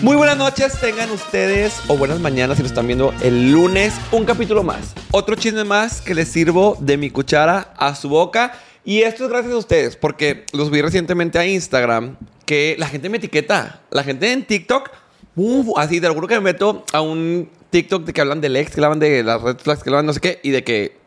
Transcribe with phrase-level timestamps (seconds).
[0.00, 4.24] Muy buenas noches, tengan ustedes, o buenas mañanas si lo están viendo el lunes, un
[4.24, 4.94] capítulo más.
[5.10, 8.54] Otro chisme más que les sirvo de mi cuchara a su boca.
[8.82, 12.16] Y esto es gracias a ustedes, porque los vi recientemente a Instagram,
[12.46, 13.82] que la gente me etiqueta.
[13.90, 14.90] La gente en TikTok,
[15.36, 18.56] uf, así, te lo juro que me meto a un TikTok de que hablan del
[18.56, 21.01] ex, que hablan de las red flags, que hablan no sé qué, y de que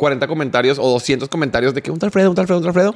[0.00, 2.68] 40 comentarios o 200 comentarios de que un tal Alfredo, un tal Alfredo, un tal
[2.70, 2.94] Alfredo.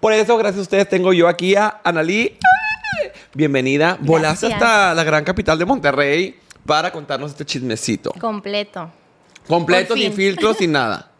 [0.00, 2.38] Por eso, gracias a ustedes, tengo yo aquí a Analí.
[3.34, 3.98] Bienvenida.
[4.00, 8.12] Volaste hasta la gran capital de Monterrey para contarnos este chismecito.
[8.20, 8.92] Completo.
[9.48, 11.10] Completo, sin filtros, sin nada.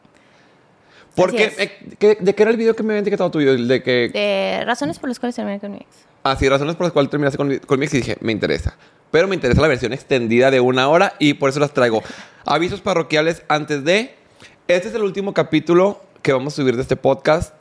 [1.17, 3.57] Porque, eh, ¿qué- ¿de qué era el video que me habían etiquetado tuyo?
[3.57, 5.87] De que, De razones por las cuales terminé con mi ex.
[6.23, 8.77] así, razones por las cuales terminaste con, con mi ex y dije, me interesa.
[9.11, 12.03] Pero me interesa la versión extendida de una hora y por eso las traigo.
[12.45, 14.15] Avisos parroquiales antes de...
[14.69, 17.55] Este es el último capítulo que vamos a subir de este podcast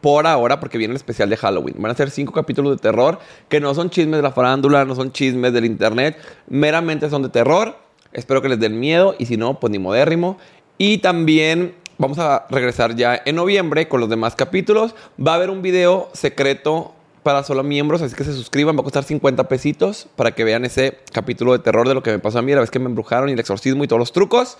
[0.00, 1.74] por ahora porque viene el especial de Halloween.
[1.76, 4.94] Van a ser cinco capítulos de terror que no son chismes de la farándula, no
[4.94, 6.16] son chismes del internet,
[6.48, 7.76] meramente son de terror.
[8.12, 10.38] Espero que les den miedo y si no, pues ni modérrimo.
[10.78, 14.94] Y también vamos a regresar ya en noviembre con los demás capítulos.
[15.18, 18.76] Va a haber un video secreto para solo miembros, así que se suscriban.
[18.76, 22.12] Va a costar 50 pesitos para que vean ese capítulo de terror de lo que
[22.12, 24.12] me pasó a mí, la vez que me embrujaron y el exorcismo y todos los
[24.12, 24.58] trucos.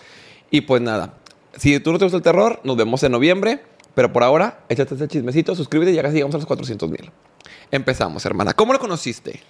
[0.50, 1.14] Y pues nada,
[1.56, 3.60] si tú no te gusta el terror, nos vemos en noviembre.
[3.94, 7.10] Pero por ahora, échate ese chismecito, suscríbete y ya casi llegamos a los 400 mil.
[7.70, 8.54] Empezamos, hermana.
[8.54, 9.40] ¿Cómo lo conociste?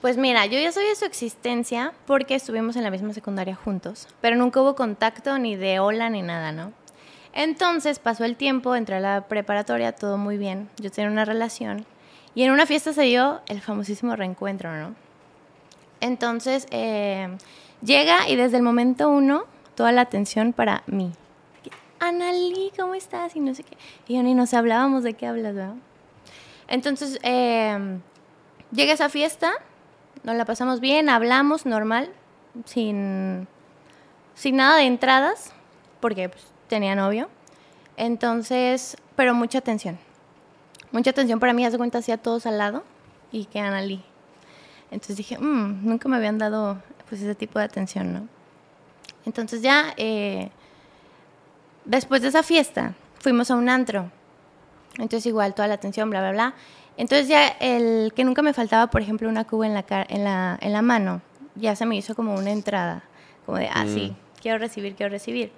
[0.00, 4.36] Pues mira, yo ya sabía su existencia porque estuvimos en la misma secundaria juntos, pero
[4.36, 6.72] nunca hubo contacto ni de hola ni nada, ¿no?
[7.34, 11.84] Entonces pasó el tiempo, entré a la preparatoria, todo muy bien, yo tenía una relación
[12.34, 14.94] y en una fiesta se dio el famosísimo reencuentro, ¿no?
[16.00, 17.28] Entonces eh,
[17.82, 21.12] llega y desde el momento uno, toda la atención para mí.
[22.00, 23.36] Analí, ¿cómo estás?
[23.36, 23.76] Y no sé qué.
[24.08, 25.74] Y yo ni nos hablábamos de qué hablas, ¿verdad?
[26.66, 27.98] Entonces, eh,
[28.72, 29.52] llega esa fiesta,
[30.22, 32.10] nos la pasamos bien, hablamos normal,
[32.64, 33.46] sin,
[34.34, 35.52] sin nada de entradas,
[36.00, 37.28] porque pues, tenía novio.
[37.96, 39.98] Entonces, pero mucha atención.
[40.92, 42.82] Mucha atención para mí, hace cuenta, hacía todos al lado
[43.30, 44.02] y que Analí.
[44.90, 48.28] Entonces dije, "Mm, nunca me habían dado pues ese tipo de atención, ¿no?
[49.26, 50.50] Entonces ya, eh,
[51.84, 54.10] después de esa fiesta, fuimos a un antro.
[54.98, 56.54] Entonces igual toda la atención, bla, bla, bla.
[56.96, 60.58] Entonces ya el que nunca me faltaba, por ejemplo, una cuba en la, en la,
[60.60, 61.22] en la mano,
[61.54, 63.02] ya se me hizo como una entrada,
[63.46, 65.52] como de, ah, sí, quiero recibir, quiero recibir.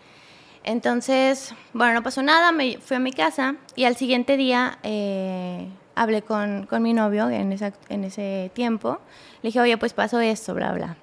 [0.64, 5.66] Entonces, bueno, no pasó nada, me fui a mi casa y al siguiente día eh,
[5.96, 9.00] hablé con, con mi novio en, esa- en ese tiempo.
[9.42, 10.96] Le dije, oye, pues pasó esto, bla, bla.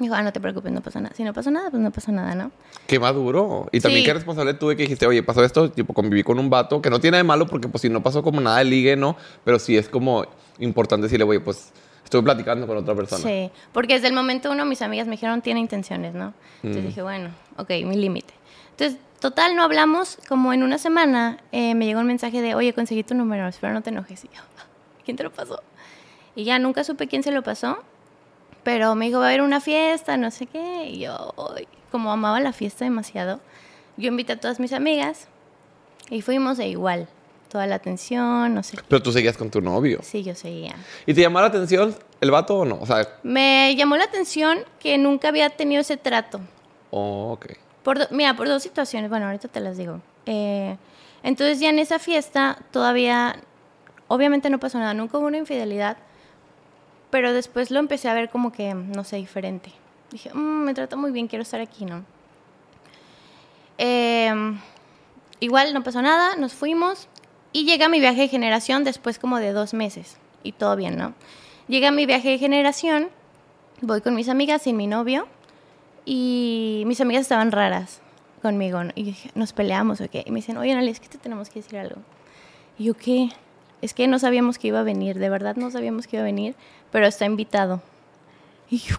[0.00, 1.14] Me dijo, ah, no te preocupes, no pasa nada.
[1.14, 2.50] Si no pasó nada, pues no pasó nada, ¿no?
[2.86, 3.68] Qué maduro.
[3.70, 4.06] Y también Sí.
[4.06, 6.98] qué responsable tuve que dijiste, oye, pasó esto, tipo, conviví con un vato, que no
[7.00, 9.16] tiene de malo porque pues si no pasó como nada de ligue, ¿no?
[9.44, 10.24] Pero sí es como
[10.58, 11.72] importante decirle, oye, pues
[12.02, 13.22] estoy platicando con otra persona.
[13.22, 16.32] Sí, porque desde el momento uno mis amigas me dijeron tiene intenciones, ¿no?
[16.62, 16.88] Entonces Mm.
[16.88, 18.32] dije, bueno, ok, mi límite.
[18.70, 22.72] Entonces, total, no hablamos, como en una semana eh, me llegó un mensaje de, oye,
[22.72, 24.24] conseguí tu número, espero no te enojes.
[24.24, 24.40] Y yo,
[25.04, 25.62] ¿quién te lo pasó?
[26.34, 27.78] Y ya nunca supe quién se lo pasó,
[28.72, 30.84] pero me dijo, va a haber una fiesta, no sé qué.
[30.86, 31.34] Y yo,
[31.90, 33.40] como amaba la fiesta demasiado,
[33.96, 35.26] yo invité a todas mis amigas
[36.08, 37.08] y fuimos e igual,
[37.48, 38.84] toda la atención, no sé qué.
[38.86, 39.98] Pero tú seguías con tu novio.
[40.04, 40.76] Sí, yo seguía.
[41.04, 42.78] ¿Y te llamó la atención el vato o no?
[42.80, 46.40] O sea, Me llamó la atención que nunca había tenido ese trato.
[46.92, 47.46] oh, ok.
[47.82, 49.10] Por do- mira, por dos situaciones.
[49.10, 50.00] Bueno, ahorita te las digo.
[50.26, 50.76] Eh,
[51.24, 53.36] entonces ya en esa fiesta todavía,
[54.06, 55.96] obviamente no pasó nada, nunca hubo una infidelidad,
[57.10, 59.72] pero después lo empecé a ver como que, no sé, diferente.
[60.10, 62.04] Dije, "Mm, me trata muy bien, quiero estar aquí, ¿no?
[63.78, 64.32] Eh,
[65.40, 67.08] igual no pasó nada, nos fuimos
[67.52, 71.14] y llega mi viaje de generación después como de dos meses y todo bien, ¿no?
[71.68, 73.08] Llega mi viaje de generación,
[73.80, 75.26] voy con mis amigas sin mi novio
[76.04, 78.00] y mis amigas estaban raras
[78.42, 80.24] conmigo y nos peleamos o qué.
[80.26, 81.96] Y me dicen, oye, Analia, es que te tenemos que decir algo.
[82.78, 83.30] Y yo, ¿qué?
[83.82, 86.24] Es que no sabíamos que iba a venir, de verdad no sabíamos que iba a
[86.24, 86.54] venir,
[86.90, 87.80] pero está invitado.
[88.70, 88.96] Y yo,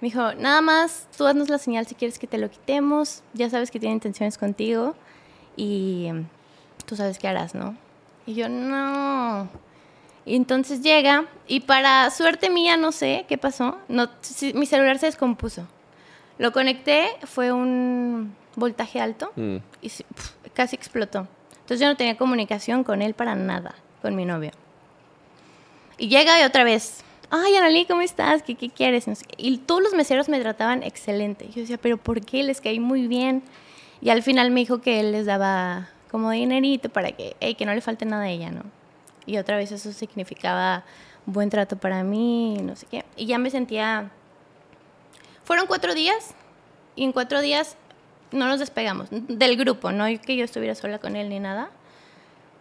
[0.00, 3.50] me dijo, nada más, tú haznos la señal si quieres que te lo quitemos, ya
[3.50, 4.94] sabes que tiene intenciones contigo
[5.56, 6.08] y
[6.86, 7.76] tú sabes qué harás, ¿no?
[8.26, 9.48] Y yo, no.
[10.24, 14.08] Y entonces llega y para suerte mía, no sé qué pasó, no,
[14.54, 15.66] mi celular se descompuso.
[16.38, 19.56] Lo conecté, fue un voltaje alto Mm.
[19.82, 19.90] y
[20.54, 21.26] casi explotó.
[21.52, 24.50] Entonces yo no tenía comunicación con él para nada, con mi novio.
[26.00, 28.42] Y llega otra vez, ay, Analí, ¿cómo estás?
[28.42, 29.04] ¿Qué, qué quieres?
[29.36, 31.46] Y todos los meseros me trataban excelente.
[31.54, 32.42] Yo decía, pero ¿por qué?
[32.42, 33.42] Les caí muy bien.
[34.00, 37.66] Y al final me dijo que él les daba como dinerito para que, hey, que
[37.66, 38.62] no le falte nada a ella, ¿no?
[39.26, 40.84] Y otra vez eso significaba
[41.26, 43.04] buen trato para mí, no sé qué.
[43.14, 44.10] Y ya me sentía...
[45.44, 46.34] Fueron cuatro días
[46.96, 47.76] y en cuatro días
[48.32, 51.68] no nos despegamos del grupo, no que yo estuviera sola con él ni nada,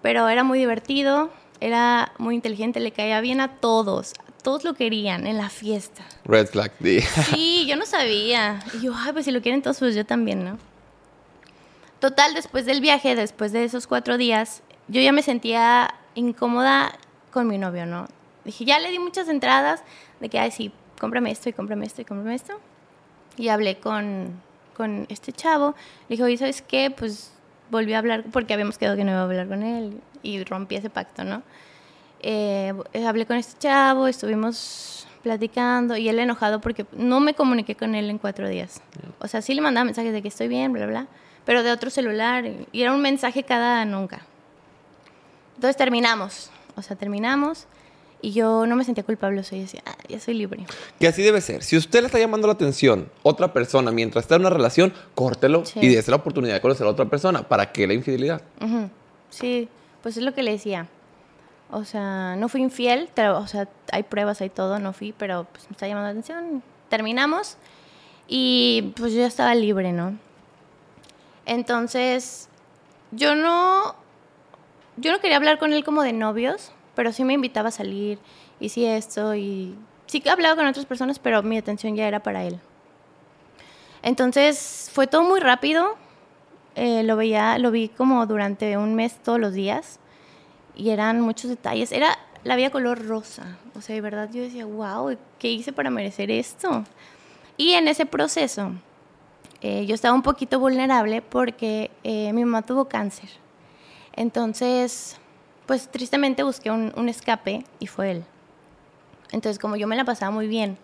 [0.02, 5.28] pero era muy divertido, era muy inteligente, le caía bien a todos, todos lo querían
[5.28, 6.04] en la fiesta.
[6.26, 6.72] Red flag.
[6.80, 7.02] di.
[7.02, 8.60] Sí, yo no sabía.
[8.74, 10.58] Y yo, ay, pues si lo quieren todos, pues yo también, ¿no?
[12.00, 16.98] Total, después del viaje, después de esos cuatro días, yo ya me sentía incómoda
[17.32, 18.08] con mi novio, ¿no?
[18.46, 19.84] Dije, ya le di muchas entradas
[20.22, 22.54] de que, ay, sí, cómprame esto y cómprame esto y cómprame esto.
[23.36, 24.42] Y hablé con,
[24.76, 25.76] con este chavo.
[26.08, 26.90] Le dije, oye, ¿sabes qué?
[26.90, 27.34] Pues
[27.70, 30.76] volví a hablar, porque habíamos quedado que no iba a hablar con él y rompí
[30.76, 31.42] ese pacto, ¿no?
[32.22, 32.74] Eh,
[33.08, 38.10] hablé con este chavo, estuvimos platicando y él enojado porque no me comuniqué con él
[38.10, 38.82] en cuatro días.
[39.20, 41.08] O sea, sí le mandaba mensajes de que estoy bien, bla, bla,
[41.46, 44.22] pero de otro celular y era un mensaje cada nunca.
[45.56, 47.68] Entonces terminamos, o sea, terminamos
[48.22, 50.66] y yo no me sentía culpable, o sea, yo decía, ah, ya soy libre.
[51.00, 51.64] Que así debe ser.
[51.64, 55.66] Si usted le está llamando la atención otra persona mientras está en una relación, córtelo
[55.66, 55.80] Sí.
[55.82, 57.44] y dése la oportunidad de conocer a otra persona.
[57.48, 58.42] ¿Para qué la infidelidad?
[58.62, 58.90] Ujú.
[59.30, 59.70] Sí,
[60.02, 60.88] pues es lo que le decía.
[61.72, 65.66] O sea, no fui infiel, o sea, hay pruebas, hay todo, no fui, pero pues
[65.70, 66.64] me está llamando la atención.
[66.90, 67.58] Terminamos
[68.28, 70.18] y pues yo ya estaba libre, ¿no?
[71.46, 72.50] Entonces,
[73.12, 73.96] yo no,
[74.98, 78.20] yo no quería hablar con él como de novios, pero sí me invitaba a salir
[78.60, 79.76] y sí esto y
[80.08, 82.60] sí que hablaba con otras personas, pero mi atención ya era para él.
[84.02, 85.98] Entonces, fue todo muy rápido.
[86.76, 90.00] Eh, lo veía, lo vi como durante un mes todos los días
[90.76, 91.92] y eran muchos detalles.
[91.92, 93.58] Era la vida color rosa.
[93.76, 96.86] O sea, de verdad yo decía, wow, ¿qué hice para merecer esto?
[97.58, 98.72] Y en ese proceso
[99.62, 103.30] eh, yo estaba un poquito vulnerable porque eh, mi mamá tuvo cáncer.
[104.16, 105.18] Entonces,
[105.66, 108.24] pues tristemente busqué un, un escape y fue él.
[109.32, 110.78] Entonces, como yo me la pasaba muy bien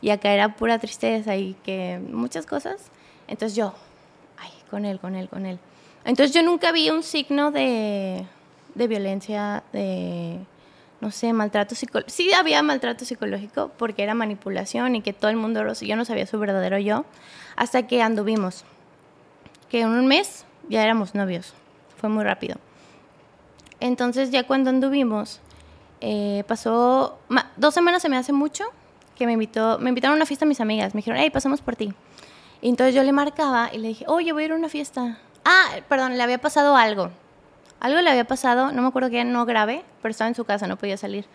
[0.00, 2.90] y acá era pura tristeza y que muchas cosas,
[3.28, 3.74] entonces yo,
[4.72, 5.58] con él, con él, con él.
[6.06, 8.24] Entonces yo nunca vi un signo de,
[8.74, 10.38] de violencia, de,
[11.02, 12.10] no sé, maltrato psicológico.
[12.10, 16.26] Sí había maltrato psicológico porque era manipulación y que todo el mundo, yo no sabía
[16.26, 17.04] su verdadero yo,
[17.54, 18.64] hasta que anduvimos.
[19.68, 21.52] Que en un mes ya éramos novios.
[21.98, 22.56] Fue muy rápido.
[23.78, 25.40] Entonces ya cuando anduvimos,
[26.00, 27.18] eh, pasó
[27.56, 28.64] dos semanas se me hace mucho
[29.16, 31.76] que me invitó, me invitaron a una fiesta mis amigas, me dijeron, hey, pasamos por
[31.76, 31.92] ti.
[32.62, 35.18] Y entonces yo le marcaba y le dije, oye, voy a ir a una fiesta.
[35.44, 37.10] Ah, perdón, le había pasado algo.
[37.80, 40.68] Algo le había pasado, no me acuerdo qué, no grave, pero estaba en su casa,
[40.68, 41.26] no podía salir.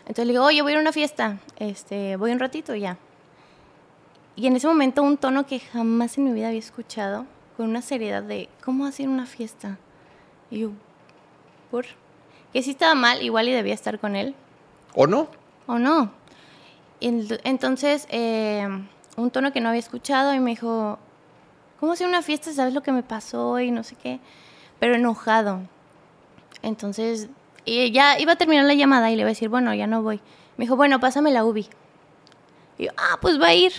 [0.00, 2.80] Entonces le digo, oye, voy a ir a una fiesta, este, voy un ratito y
[2.80, 2.98] ya.
[4.36, 7.24] Y en ese momento un tono que jamás en mi vida había escuchado,
[7.56, 9.78] con una seriedad de, ¿cómo hacer una fiesta?
[10.50, 10.70] Y yo,
[11.70, 11.86] ¿por?
[12.52, 14.34] Que sí estaba mal, igual y debía estar con él,
[14.94, 15.28] ¿O no?
[15.66, 16.10] o no.
[17.00, 18.68] Entonces, eh,
[19.16, 20.98] un tono que no había escuchado y me dijo,
[21.80, 22.52] ¿cómo hacer una fiesta?
[22.52, 23.58] ¿Sabes lo que me pasó?
[23.60, 24.20] Y no sé qué.
[24.78, 25.60] Pero enojado.
[26.62, 27.28] Entonces,
[27.64, 30.02] y ya iba a terminar la llamada y le iba a decir, bueno, ya no
[30.02, 30.20] voy.
[30.56, 31.68] Me dijo, bueno, pásame la UBI.
[32.78, 33.72] Y yo, ah, pues va a ir.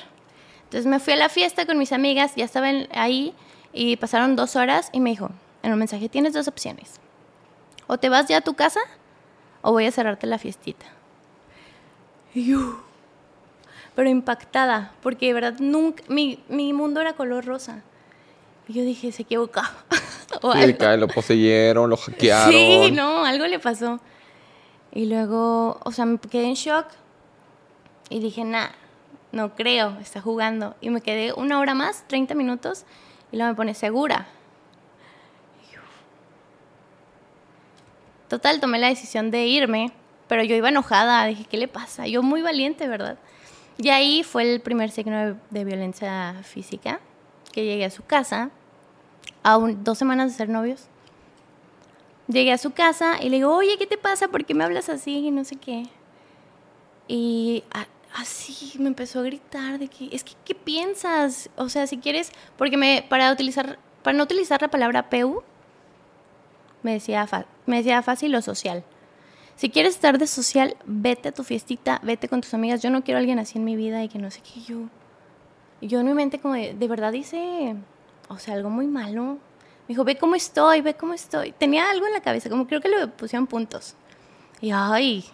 [0.63, 3.33] Entonces me fui a la fiesta con mis amigas, ya estaban ahí
[3.72, 5.30] y pasaron dos horas y me dijo,
[5.63, 7.00] en un mensaje, tienes dos opciones.
[7.88, 8.81] O te vas ya a tu casa
[9.62, 10.85] o voy a cerrarte la fiestita.
[12.33, 12.81] Y yo,
[13.97, 17.81] pero impactada, porque de verdad nunca, mi, mi mundo era color rosa.
[18.68, 19.61] Y yo dije, se equivocó.
[20.44, 22.51] o Sí, cae, lo poseyeron, lo hackearon.
[22.54, 23.99] Sí, no, algo le pasó.
[24.94, 26.85] Y luego, o sea, me quedé en shock
[28.11, 28.68] y dije, nah,
[29.31, 30.75] no creo, está jugando.
[30.80, 32.85] Y me quedé una hora más, 30 minutos,
[33.31, 34.27] y luego me pone segura.
[38.27, 39.92] Total, tomé la decisión de irme,
[40.27, 42.06] pero yo iba enojada, dije, ¿qué le pasa?
[42.06, 43.18] Yo muy valiente, ¿verdad?
[43.78, 47.00] Y ahí fue el primer signo de, violencia física,
[47.52, 48.50] que llegué a su casa,
[49.44, 50.88] a un- dos semanas de ser novios.
[52.28, 54.28] Llegué a su casa y le digo, oye, ¿qué te pasa?
[54.28, 55.28] ¿Por qué me hablas así?
[55.28, 55.84] Y no sé qué.
[57.07, 57.64] Y
[58.16, 61.50] así me empezó a gritar de que, es que, ¿qué piensas?
[61.56, 65.42] O sea, si quieres, porque me, para utilizar, para no utilizar la palabra PU,
[66.84, 67.28] me decía,
[67.66, 68.84] me decía fácil o social.
[69.57, 72.83] Si quieres estar de social, vete a tu fiestita, vete con tus amigas.
[72.83, 74.81] Yo no quiero a alguien así en mi vida y que no sé qué yo.
[75.81, 77.76] Yo en mi mente como de, de verdad hice,
[78.30, 79.23] o sea, algo muy malo.
[79.23, 81.54] Me dijo, ve cómo estoy, ve cómo estoy.
[81.54, 83.95] Tenía algo en la cabeza, como creo que le pusieron puntos.
[84.61, 85.26] Y ay.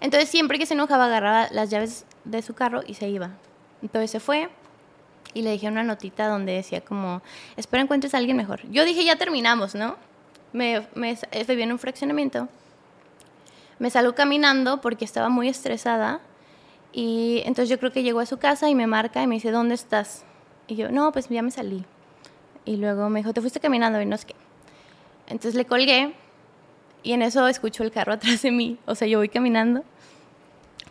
[0.00, 3.32] Entonces siempre que se enojaba agarraba las llaves de su carro y se iba.
[3.82, 4.48] Entonces se fue.
[5.34, 7.20] y le dejé una notita donde decía como,
[7.58, 8.66] espera encuentres a alguien mejor.
[8.70, 9.96] Yo dije, ya terminamos, ¿no?
[10.54, 12.48] Me, me viví en un fraccionamiento.
[13.78, 16.20] Me salgo caminando porque estaba muy estresada
[16.92, 19.50] y entonces yo creo que llegó a su casa y me marca y me dice,
[19.50, 20.24] ¿dónde estás?
[20.66, 21.84] Y yo, no, pues ya me salí.
[22.64, 24.34] Y luego me dijo, te fuiste caminando y no sé qué.
[25.26, 26.14] Entonces le colgué
[27.02, 28.78] y en eso escucho el carro atrás de mí.
[28.86, 29.84] O sea, yo voy caminando.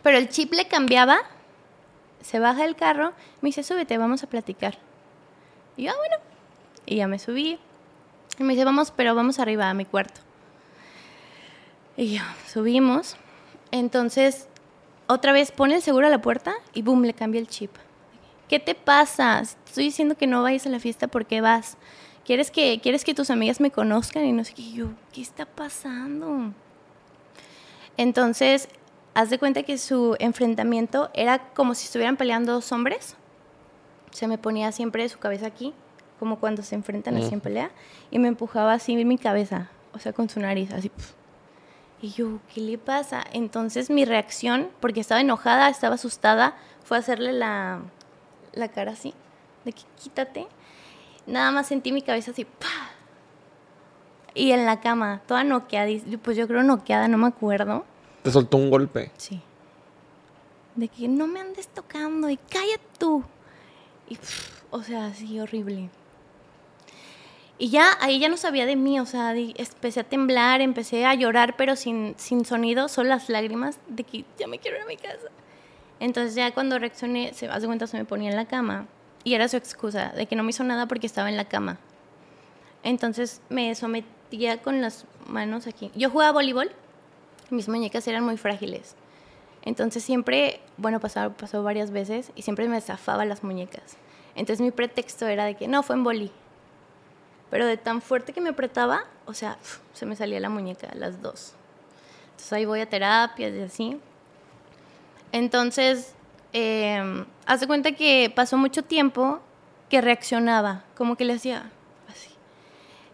[0.02, 1.18] Pero el chip le cambiaba
[2.20, 4.78] se baja del carro, me dice, súbete, vamos a platicar.
[5.76, 6.16] Y yo, ah, bueno.
[6.86, 7.58] Y ya me subí.
[8.38, 10.20] Y me dice, vamos, pero vamos arriba a mi cuarto.
[11.98, 13.16] Y yo, subimos.
[13.72, 14.46] Entonces,
[15.08, 17.72] otra vez pone el seguro a la puerta y boom, le cambia el chip.
[18.46, 19.40] ¿Qué te pasa?
[19.40, 21.76] Estoy diciendo que no vayas a la fiesta porque vas.
[22.24, 24.24] ¿Quieres que, ¿Quieres que tus amigas me conozcan?
[24.24, 24.62] Y no sé qué.
[24.62, 26.52] Y yo, ¿qué está pasando?
[27.96, 28.68] Entonces,
[29.14, 33.16] haz de cuenta que su enfrentamiento era como si estuvieran peleando dos hombres.
[34.12, 35.74] Se me ponía siempre su cabeza aquí,
[36.20, 37.72] como cuando se enfrentan así en pelea,
[38.12, 40.92] y me empujaba así mi cabeza, o sea, con su nariz, así.
[42.00, 43.24] Y yo, ¿qué le pasa?
[43.32, 47.80] Entonces mi reacción, porque estaba enojada, estaba asustada, fue hacerle la,
[48.52, 49.14] la cara así,
[49.64, 50.46] de que quítate.
[51.26, 52.46] Nada más sentí mi cabeza así,
[54.34, 55.90] Y en la cama, toda noqueada,
[56.22, 57.84] pues yo creo noqueada, no me acuerdo
[58.22, 59.10] te soltó un golpe.
[59.16, 59.40] Sí.
[60.74, 63.24] De que no me andes tocando y cállate tú.
[64.08, 64.18] Y,
[64.70, 65.90] o sea, así horrible.
[67.58, 71.14] Y ya, ahí ya no sabía de mí, o sea, empecé a temblar, empecé a
[71.14, 74.86] llorar, pero sin, sin sonido, solo las lágrimas de que ya me quiero ir a
[74.86, 75.28] mi casa.
[75.98, 78.86] Entonces ya cuando reaccioné, se hace cuenta, se me ponía en la cama.
[79.24, 81.78] Y era su excusa, de que no me hizo nada porque estaba en la cama.
[82.84, 85.90] Entonces me sometía con las manos aquí.
[85.96, 86.70] Yo jugaba voleibol
[87.50, 88.94] mis muñecas eran muy frágiles.
[89.62, 93.96] Entonces siempre, bueno, pasó, pasó varias veces y siempre me zafaba las muñecas.
[94.34, 96.30] Entonces mi pretexto era de que no, fue en boli.
[97.50, 99.56] Pero de tan fuerte que me apretaba, o sea,
[99.94, 101.54] se me salía la muñeca, las dos.
[102.30, 104.00] Entonces ahí voy a terapias y así.
[105.32, 106.14] Entonces,
[106.52, 109.40] eh, haz de cuenta que pasó mucho tiempo
[109.88, 111.70] que reaccionaba, como que le hacía
[112.08, 112.30] así.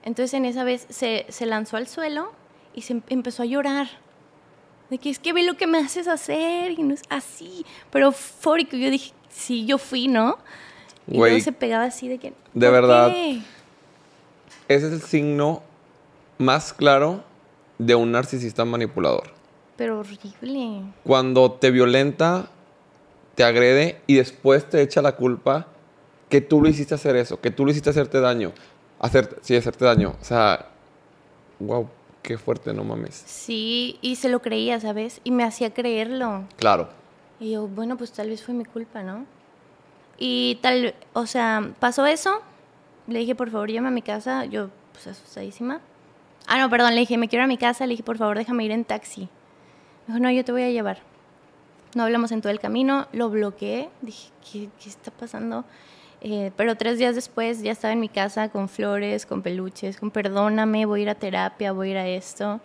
[0.03, 2.33] Entonces en esa vez se, se lanzó al suelo
[2.75, 3.89] y se em, empezó a llorar
[4.91, 8.07] de que es que ve lo que me haces hacer y no es así, pero
[8.07, 8.77] eufórico.
[8.77, 10.39] Yo dije, sí, yo fui, ¿no?
[11.07, 12.33] Y luego se pegaba así de que...
[12.53, 13.13] De verdad.
[14.69, 15.63] Ese es el signo
[16.39, 17.23] más claro
[17.79, 19.33] de un narcisista manipulador.
[19.77, 20.83] Pero horrible.
[21.05, 22.51] Cuando te violenta,
[23.35, 25.67] te agrede y después te echa la culpa
[26.29, 28.53] que tú lo hiciste hacer eso, que tú lo hiciste hacerte daño.
[29.01, 30.15] Hacer, sí, hacerte daño.
[30.21, 30.69] O sea,
[31.59, 31.89] wow,
[32.25, 33.23] Qué fuerte, no mames.
[33.27, 35.21] Sí, y se lo creía, ¿sabes?
[35.25, 36.45] Y me hacía creerlo.
[36.57, 36.89] Claro.
[37.39, 39.27] Y yo, bueno, pues tal vez fue mi culpa, ¿no?
[40.17, 42.41] Y tal, o sea, pasó eso.
[43.07, 44.45] Le dije, por favor, llama a mi casa.
[44.45, 45.81] Yo, pues asustadísima.
[46.47, 47.87] Ah, no, perdón, le dije, me quiero ir a mi casa.
[47.87, 49.23] Le dije, por favor, déjame ir en taxi.
[50.07, 50.99] Me dijo, no, yo te voy a llevar.
[51.95, 53.07] No hablamos en todo el camino.
[53.13, 53.91] Lo bloqueé.
[54.01, 55.65] Dije, ¿qué, qué está pasando?
[56.27, 60.11] Eh, pero tres días después ya estaba en mi casa con flores, con peluches, con
[60.11, 62.61] perdóname, voy a ir a terapia, voy a ir a esto.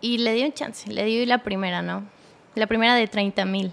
[0.00, 2.04] Y le di un chance, le di la primera, ¿no?
[2.54, 3.72] La primera de 30 mil.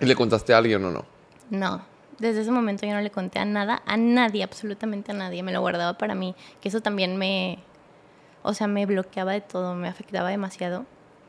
[0.00, 1.04] ¿Y le contaste a alguien o no?
[1.50, 1.82] No,
[2.18, 5.42] desde ese momento yo no le conté a nada, a nadie, absolutamente a nadie.
[5.42, 7.58] Me lo guardaba para mí, que eso también me,
[8.42, 10.84] o sea, me bloqueaba de todo, me afectaba demasiado.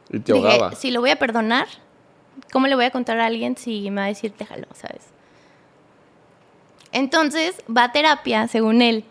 [0.10, 0.74] Y te ahogaba.
[0.74, 1.68] si lo voy a perdonar,
[2.52, 5.08] ¿cómo le voy a contar a alguien si me va a decir déjalo, sabes?
[6.92, 9.06] Entonces va a terapia, según él.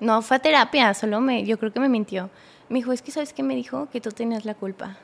[0.00, 2.28] No fue a terapia, solo me, yo creo que me mintió.
[2.68, 4.96] Me dijo, es que sabes qué me dijo que tú tenías la culpa,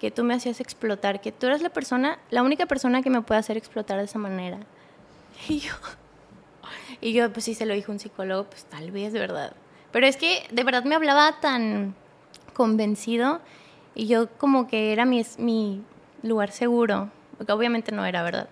[0.00, 3.22] que tú me hacías explotar, que tú eres la persona, la única persona que me
[3.22, 4.58] puede hacer explotar de esa manera.
[5.48, 5.72] Y yo,
[7.00, 9.54] y yo pues sí se lo dijo un psicólogo, pues tal vez, verdad.
[9.90, 11.94] Pero es que de verdad me hablaba tan
[12.54, 13.40] convencido
[13.94, 15.82] y yo como que era mi, mi
[16.22, 18.48] lugar seguro, porque obviamente no era verdad.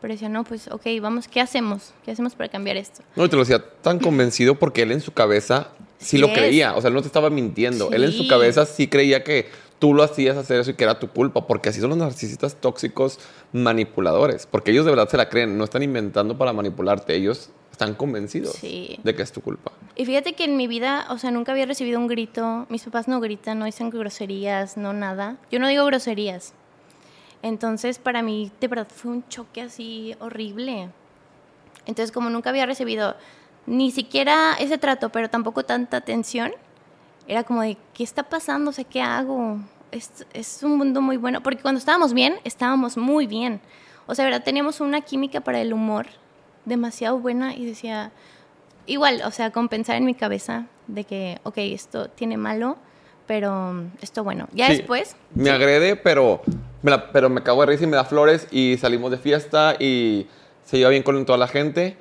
[0.00, 1.92] Pero decía, no, pues, ok, vamos, ¿qué hacemos?
[2.04, 3.02] ¿Qué hacemos para cambiar esto?
[3.16, 6.74] No, te lo decía tan convencido porque él en su cabeza sí, lo creía.
[6.76, 7.90] O sea, él no te estaba mintiendo.
[7.90, 10.98] Él en su cabeza sí creía que tú lo hacías hacer eso y que era
[10.98, 11.46] tu culpa.
[11.46, 13.18] Porque así son los narcisistas tóxicos
[13.52, 14.46] manipuladores.
[14.46, 15.56] Porque ellos de verdad se la creen.
[15.58, 17.14] No están inventando para manipularte.
[17.14, 19.70] Ellos están convencidos de que es tu culpa.
[19.96, 22.66] Y fíjate que en mi vida, o sea, nunca había recibido un grito.
[22.70, 25.36] Mis papás no gritan, no dicen groserías, no nada.
[25.50, 26.54] Yo no digo groserías.
[27.42, 30.88] Entonces, para mí, de verdad, fue un choque así horrible.
[31.84, 33.14] Entonces, como nunca había recibido
[33.66, 36.52] ni siquiera ese trato, pero tampoco tanta atención,
[37.28, 38.70] era como de, ¿qué está pasando?
[38.70, 39.58] O sea, ¿qué hago?
[39.92, 43.60] Es, es un mundo muy bueno, porque cuando estábamos bien, estábamos muy bien.
[44.06, 44.42] O sea, ¿verdad?
[44.44, 46.06] Teníamos una química para el humor
[46.64, 48.10] demasiado buena y decía,
[48.86, 52.76] igual, o sea, compensar en mi cabeza de que, ok, esto tiene malo,
[53.26, 54.48] pero esto bueno.
[54.52, 56.40] Ya Sí, después, Me agrede, pero
[56.82, 59.74] me, la- pero me cago de risa y me da flores y salimos de fiesta
[59.78, 60.28] y
[60.64, 61.96] se lleva bien con toda la gente.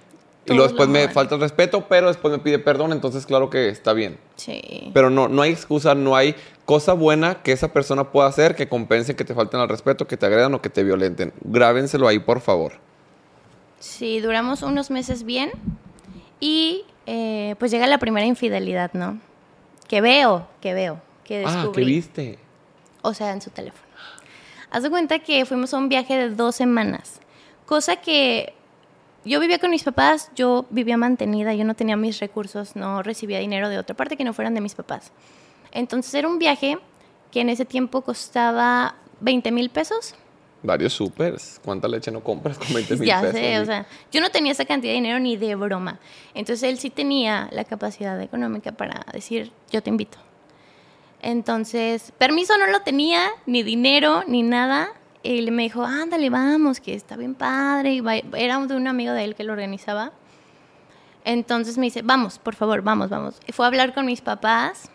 [0.47, 3.67] Y luego después me falta el respeto, pero después me pide perdón, entonces claro que
[3.69, 4.19] está bien.
[4.35, 4.91] sí.
[4.93, 6.35] Pero no, no hay excusa, no hay
[6.65, 10.17] cosa buena que esa persona pueda hacer que compense que te falten al respeto, que
[10.17, 11.33] te agredan o que te violenten.
[11.43, 12.73] Grábenselo ahí, por favor.
[13.79, 15.51] Sí, duramos unos meses bien
[16.39, 19.19] y eh, pues llega la primera infidelidad, ¿no?
[19.87, 21.85] Que veo, que veo, que Ah, ¿qué descubrí.
[21.85, 22.39] viste?
[23.01, 23.83] o sea, en su teléfono.
[24.71, 27.19] Haz de cuenta que fuimos a un viaje de dos semanas,
[27.67, 28.54] cosa que
[29.25, 33.39] yo vivía con mis papás, yo vivía mantenida, yo no tenía mis recursos, no recibía
[33.39, 35.11] dinero de otra parte que no fueran de mis papás.
[35.71, 36.77] Entonces era un viaje
[37.31, 40.15] que en ese tiempo costaba 20 mil pesos.
[40.63, 41.59] Varios supers.
[41.63, 43.35] ¿Cuánta leche no compras con 20 mil Ya pesos?
[43.35, 45.99] sé, o sea, yo no tenía esa cantidad de dinero ni de broma.
[46.33, 50.17] Entonces él sí tenía la capacidad económica para decir, yo te invito.
[51.21, 54.89] Entonces, permiso no lo tenía, ni dinero, ni nada.
[55.25, 57.95] Él me dijo, ándale, vamos, que está bien padre.
[57.95, 58.03] Y
[58.37, 60.11] era de un amigo de él que lo organizaba.
[61.23, 63.41] Entonces me dice, vamos, por favor, vamos, vamos.
[63.47, 64.89] Y fue a hablar con mis papás.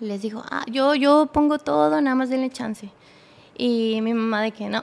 [0.00, 2.90] Les dijo, ah, yo, yo pongo todo, nada más denle chance.
[3.56, 4.82] Y mi mamá de que no,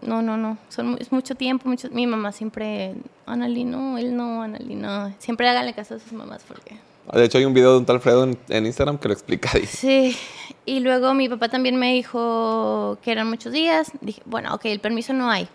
[0.00, 2.94] no, no, no, son, es mucho tiempo, mucho, mi mamá siempre,
[3.26, 5.12] Anali, no, él no, Anali, no.
[5.18, 6.78] Siempre háganle caso a sus mamás porque...
[7.12, 9.50] De hecho, hay un video de un tal Fredo en, en Instagram que lo explica.
[9.58, 10.16] Dice, Sí,
[10.64, 13.90] y luego mi papá también me dijo que eran muchos días.
[14.00, 15.48] Dije, bueno, ok, el permiso no hay.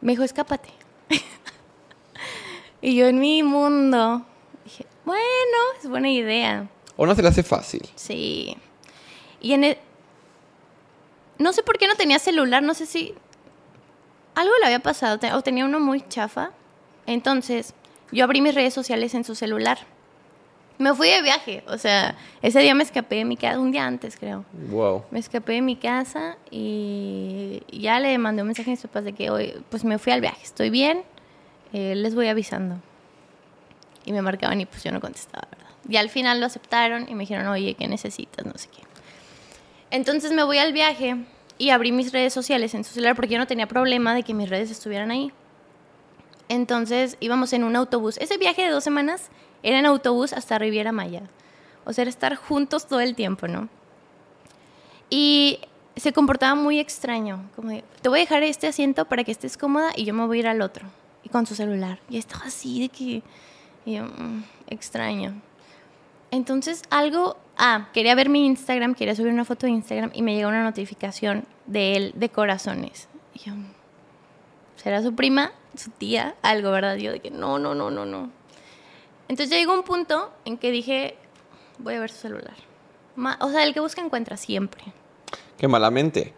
[0.00, 0.70] Me dijo, escápate.
[2.82, 4.24] y yo en mi mundo
[4.64, 5.22] dije, bueno,
[5.80, 6.68] es buena idea.
[6.96, 7.88] o no se le hace fácil.
[7.94, 8.56] Sí.
[9.40, 9.78] Y en el...
[11.38, 13.14] No sé por qué no tenía celular, no sé si
[14.34, 16.50] algo le había pasado o tenía uno muy chafa.
[17.06, 17.74] Entonces,
[18.12, 19.78] yo abrí mis redes sociales en su celular.
[20.80, 23.86] Me fui de viaje, o sea, ese día me escapé de mi casa, un día
[23.86, 24.46] antes creo.
[24.70, 25.04] Wow.
[25.10, 29.12] Me escapé de mi casa y ya le mandé un mensaje a mis papás de
[29.12, 31.02] que hoy, pues me fui al viaje, estoy bien,
[31.74, 32.76] eh, les voy avisando.
[34.06, 35.70] Y me marcaban y pues yo no contestaba, ¿verdad?
[35.86, 38.46] Y al final lo aceptaron y me dijeron, oye, ¿qué necesitas?
[38.46, 38.82] No sé qué.
[39.90, 41.14] Entonces me voy al viaje
[41.58, 44.32] y abrí mis redes sociales en su celular porque yo no tenía problema de que
[44.32, 45.30] mis redes estuvieran ahí.
[46.48, 48.16] Entonces íbamos en un autobús.
[48.16, 49.28] Ese viaje de dos semanas
[49.62, 51.22] era en autobús hasta Riviera Maya.
[51.84, 53.68] O sea, era estar juntos todo el tiempo, ¿no?
[55.08, 55.60] Y
[55.96, 57.48] se comportaba muy extraño.
[57.56, 60.38] Como te voy a dejar este asiento para que estés cómoda y yo me voy
[60.38, 60.86] a ir al otro.
[61.22, 61.98] Y con su celular.
[62.08, 63.22] Y estaba así de que...
[63.84, 65.40] y yo, "Mm, extraño.
[66.30, 67.36] Entonces algo...
[67.62, 70.64] Ah, quería ver mi Instagram, quería subir una foto de Instagram y me llegó una
[70.64, 73.08] notificación de él de corazones.
[73.34, 73.52] Y yo,
[74.76, 75.52] ¿será su prima?
[75.76, 76.34] ¿Su tía?
[76.40, 76.96] Algo, ¿verdad?
[76.96, 78.30] Yo de que no, no, no, no, no.
[79.30, 81.14] Entonces llegó un punto en que dije,
[81.78, 82.56] voy a ver su celular.
[83.40, 84.82] O sea, el que busca encuentra siempre.
[85.56, 86.34] Qué malamente.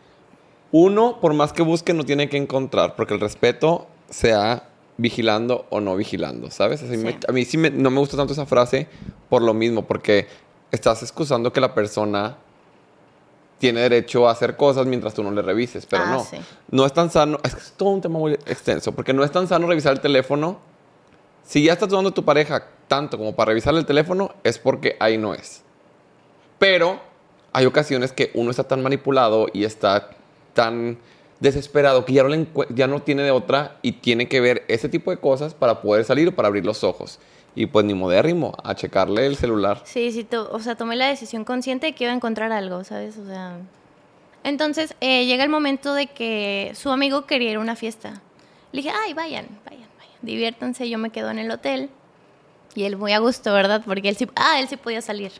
[0.72, 5.80] Uno, por más que busque, no tiene que encontrar, porque el respeto sea vigilando o
[5.80, 6.82] no vigilando, ¿sabes?
[6.82, 7.02] Así Sí.
[7.02, 8.88] me- a mí sí me- no me gusta tanto esa frase
[9.30, 10.28] por lo mismo, porque
[10.70, 12.36] estás excusando que la persona
[13.58, 16.24] tiene derecho a hacer cosas mientras tú no le revises, pero Ah, no.
[16.24, 16.36] sí.
[16.70, 19.48] No es tan sano, es es todo un tema muy extenso, porque no es tan
[19.48, 20.58] sano revisar el teléfono.
[21.44, 24.96] Si ya estás dudando de tu pareja tanto como para revisar el teléfono, es porque
[25.00, 25.62] ahí no es.
[26.58, 27.00] Pero
[27.52, 30.10] hay ocasiones que uno está tan manipulado y está
[30.54, 30.98] tan
[31.40, 34.88] desesperado que ya no, le ya no tiene de otra y tiene que ver ese
[34.88, 37.18] tipo de cosas para poder salir o para abrir los ojos.
[37.54, 39.82] Y pues ni modérrimo, a checarle el celular.
[39.84, 43.18] Sí, sí, o sea, tomé la decisión consciente de que iba a encontrar algo, ¿sabes?
[43.18, 43.58] O sea...
[44.44, 48.22] Entonces, eh, llega el momento de que su amigo quería ir a una fiesta.
[48.72, 49.81] Le dije, ay, vayan, vayan,
[50.22, 51.90] diviértanse, yo me quedo en el hotel.
[52.74, 53.82] Y él muy a gusto, ¿verdad?
[53.84, 55.32] Porque él sí, ah, él sí podía salir.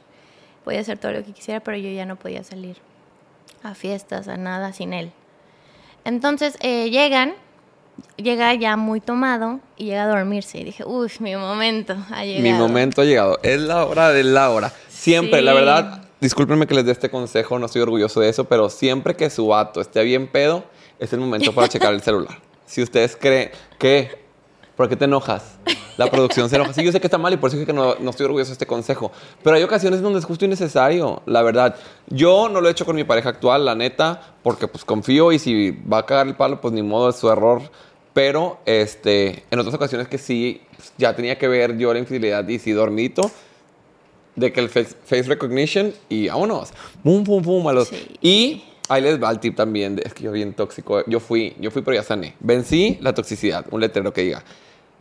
[0.65, 2.77] Podía hacer todo lo que quisiera, pero yo ya no podía salir
[3.63, 5.13] a fiestas, a nada sin él.
[6.05, 7.33] Entonces, eh, llegan,
[8.17, 10.59] llega ya muy tomado y llega a dormirse.
[10.59, 12.43] Y dije, uy, mi momento ha llegado.
[12.43, 13.39] Mi momento ha llegado.
[13.43, 14.73] Es la hora de la hora.
[14.89, 15.45] Siempre, Sí.
[15.45, 19.17] la verdad, discúlpenme que les dé este consejo, no estoy orgulloso de eso, pero siempre
[19.17, 20.65] que su vato esté bien pedo,
[20.99, 22.39] es el momento para checar el celular.
[22.67, 24.21] Si ustedes creen que...
[24.77, 25.59] ¿Por qué te enojas?
[25.99, 26.73] La producción se enoja.
[26.73, 28.49] Sí, yo sé que está mal y por eso es que no, no estoy orgulloso
[28.49, 29.13] de este consejo.
[29.43, 31.77] Pero hay ocasiones donde es justo y necesario, la verdad.
[32.09, 35.39] Yo no lo he hecho con mi pareja actual, la neta, porque pues confío y
[35.39, 37.61] si va a cagar el palo, pues ni modo, es su error.
[38.15, 42.47] Pero este, en otras ocasiones que sí, pues, ya tenía que ver yo la infidelidad
[42.49, 43.31] y sí dormito,
[44.35, 46.71] de que el face, face recognition y vámonos.
[47.03, 48.07] Pum, pum, pum, a los- Sí.
[48.23, 49.97] Y Ahí les va el tip también.
[49.97, 51.05] de- es que yo bien tóxico.
[51.07, 52.35] Yo fui, yo fui, pero ya sané.
[52.41, 53.65] Vencí la toxicidad.
[53.71, 54.43] Un letrero que diga.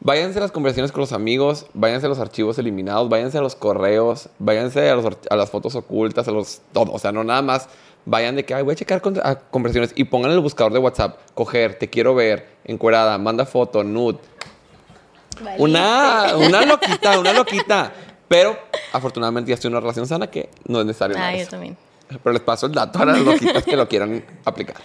[0.04, 3.56] Váyanse a las conversaciones con los amigos, váyanse a los archivos eliminados, váyanse a los
[3.56, 6.92] correos, váyanse a, los a las fotos ocultas, a los todo.
[6.92, 7.70] O sea, no nada más
[8.06, 10.74] vayan de que Ay, voy a checar con- a conversaciones y pongan en el buscador
[10.74, 14.18] de WhatsApp, coger, te quiero ver, encuerada, manda foto, nude.
[15.58, 17.92] Una, una loquita, una loquita.
[18.28, 18.58] Pero
[18.94, 21.16] afortunadamente ya estoy en una relación sana que no es necesario.
[21.18, 21.52] nada Ah, de yo eso.
[21.52, 21.78] también.
[22.24, 24.78] Pero les paso el dato a las loquitas que lo quieran aplicar.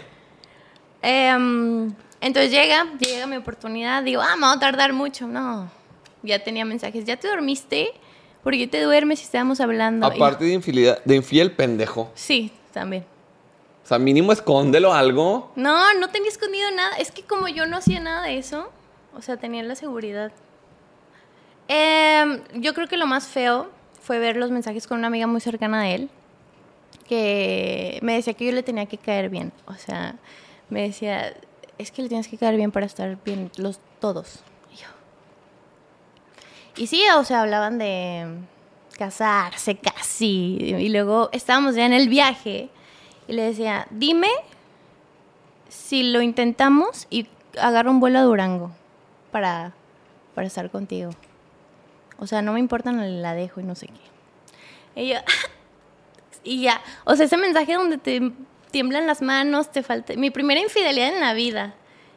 [1.03, 5.27] Em, entonces llega, llega mi oportunidad, digo, ah, me va a tardar mucho.
[5.27, 5.71] No,
[6.23, 7.91] ya tenía mensajes, ¿ya te dormiste?
[8.43, 10.07] ¿Por qué te duermes si estábamos hablando?
[10.13, 12.11] Y- Aparte de infidelidad, de infiel pendejo.
[12.15, 13.05] sí, también.
[13.85, 15.53] O sea, mínimo escóndelo algo.
[15.55, 16.97] No, no tenía escondido nada.
[16.97, 18.69] Es que como yo no hacía nada de eso,
[19.17, 20.33] o sea, tenía la seguridad.
[21.69, 23.71] Em, yo creo que lo más feo
[24.03, 26.11] fue ver los mensajes con una amiga muy cercana a él,
[27.07, 29.53] que me decía que yo le tenía que caer bien.
[29.67, 30.17] O sea,
[30.69, 31.35] me decía,
[31.79, 34.41] es que le tienes que caer bien para estar bien los todos.
[34.73, 34.89] Y yo.
[36.77, 38.27] Y sí, o sea, hablaban de
[38.97, 40.59] casarse casi.
[40.61, 42.69] Y luego estábamos ya en el viaje
[43.29, 44.29] y le decía, dime
[45.69, 47.29] si lo intentamos y
[47.61, 48.71] agarro un vuelo a Durango
[49.31, 49.73] para,
[50.35, 51.11] para estar contigo.
[52.19, 55.03] O sea, no me importa, no la dejo y no sé qué.
[55.03, 55.17] Y yo,
[56.47, 58.33] y ya, o sea, ese mensaje donde te
[58.71, 61.75] tiemblan las manos, te falta, mi primera infidelidad en la vida.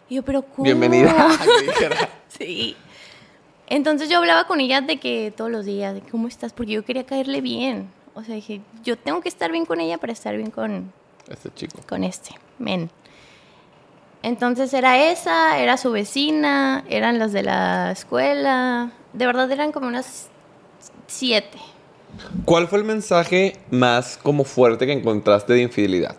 [0.08, 0.64] Y yo, pero ¿cómo?
[0.64, 1.14] Bienvenida.
[2.30, 2.78] Sí.
[3.68, 6.86] Entonces yo hablaba con ella de que todos los días, de cómo estás, porque yo
[6.86, 7.90] quería caerle bien.
[8.14, 10.94] O sea, dije, yo tengo que estar bien con ella para estar bien con,
[11.28, 11.82] Este chico.
[11.88, 12.90] con este, men.
[14.22, 18.92] Entonces era esa, era su vecina, eran las de la escuela.
[19.14, 20.30] De verdad eran como unas
[21.08, 21.58] siete.
[22.46, 26.16] ¿Cuál fue el mensaje más como fuerte que encontraste de infidelidad?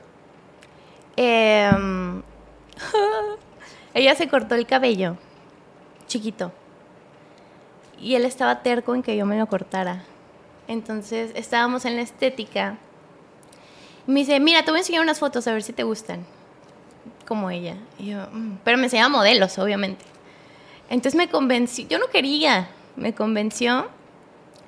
[1.16, 2.22] Em,
[3.94, 5.16] ella se cortó el cabello,
[6.06, 6.52] chiquito.
[8.00, 10.04] Y él estaba terco en que yo me lo cortara.
[10.68, 12.78] Entonces estábamos en la estética.
[14.06, 16.24] Me dice, mira, te voy a enseñar unas fotos a ver si te gustan.
[17.26, 17.76] Como ella.
[17.98, 18.58] Yo, "Mm".
[18.64, 20.04] pero me enseñaba modelos, obviamente.
[20.88, 23.88] Entonces me convenció, yo no quería, me convenció.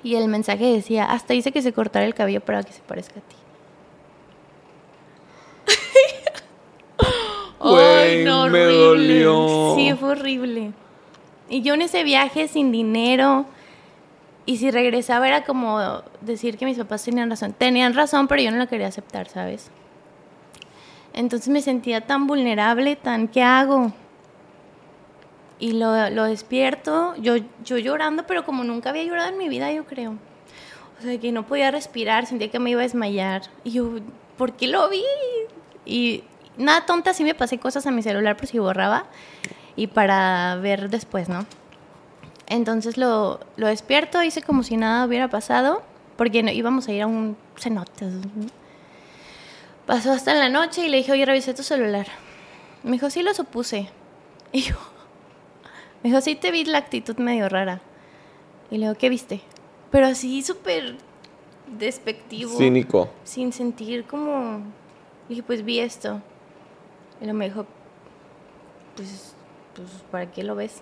[0.03, 3.19] Y el mensaje decía, hasta dice que se cortara el cabello para que se parezca
[3.19, 3.35] a ti.
[7.59, 8.73] Güey, me horrible.
[8.75, 9.73] dolió.
[9.77, 10.71] Sí, fue horrible.
[11.49, 13.45] Y yo en ese viaje sin dinero.
[14.45, 15.79] Y si regresaba era como
[16.19, 17.53] decir que mis papás tenían razón.
[17.53, 19.71] Tenían razón, pero yo no la quería aceptar, ¿sabes?
[21.13, 23.93] Entonces me sentía tan vulnerable, tan ¿qué hago?
[25.63, 29.71] Y lo, lo despierto, yo, yo llorando, pero como nunca había llorado en mi vida,
[29.71, 30.17] yo creo.
[30.99, 33.43] O sea, que no podía respirar, sentía que me iba a desmayar.
[33.63, 33.91] Y yo,
[34.37, 35.01] ¿por qué lo vi?
[35.85, 36.25] Y
[36.57, 39.05] nada tonta, sí me pasé cosas a mi celular por si borraba
[39.77, 41.45] y para ver después, ¿no?
[42.47, 45.81] Entonces lo, lo despierto, hice como si nada hubiera pasado,
[46.17, 48.05] porque no- íbamos a ir a un cenote.
[49.85, 52.07] Pasó hasta la noche y le dije, oye, revisé tu celular.
[52.83, 53.87] Me dijo, sí lo supuse.
[54.51, 54.75] Y yo,
[56.03, 57.81] me dijo, sí te vi la actitud medio rara.
[58.69, 59.41] Y le digo, ¿qué viste?
[59.89, 60.97] Pero así súper
[61.67, 63.09] despectivo Cínico.
[63.23, 64.61] sin sentir como...
[65.29, 66.21] Dije, pues vi esto.
[67.21, 67.65] Y luego me dijo,
[68.97, 69.33] pues,
[69.75, 70.81] pues, ¿para qué lo ves?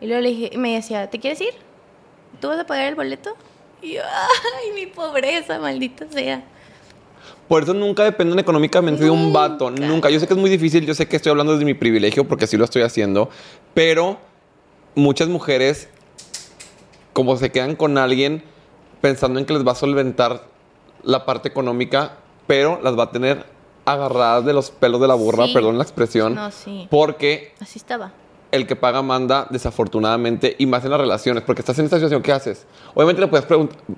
[0.00, 1.54] Y luego le dije, me decía, ¿te quieres ir?
[2.40, 3.36] ¿Tú vas a pagar el boleto?
[3.80, 4.02] Y yo,
[4.58, 6.42] ay, mi pobreza, maldita sea.
[7.48, 9.70] Por eso nunca dependen económicamente de un vato.
[9.70, 10.08] Nunca.
[10.10, 12.44] Yo sé que es muy difícil, yo sé que estoy hablando desde mi privilegio porque
[12.46, 13.28] así lo estoy haciendo,
[13.74, 14.18] pero
[14.94, 15.88] muchas mujeres,
[17.12, 18.42] como se quedan con alguien
[19.00, 20.44] pensando en que les va a solventar
[21.02, 23.44] la parte económica, pero las va a tener
[23.84, 25.52] agarradas de los pelos de la burra, Sí.
[25.52, 26.88] perdón la expresión, No, sí.
[26.90, 28.12] porque Así estaba.
[28.54, 32.22] El que paga manda, desafortunadamente, y más en las relaciones, porque estás en esta situación,
[32.22, 32.66] ¿qué haces?
[32.94, 33.44] Obviamente le puedes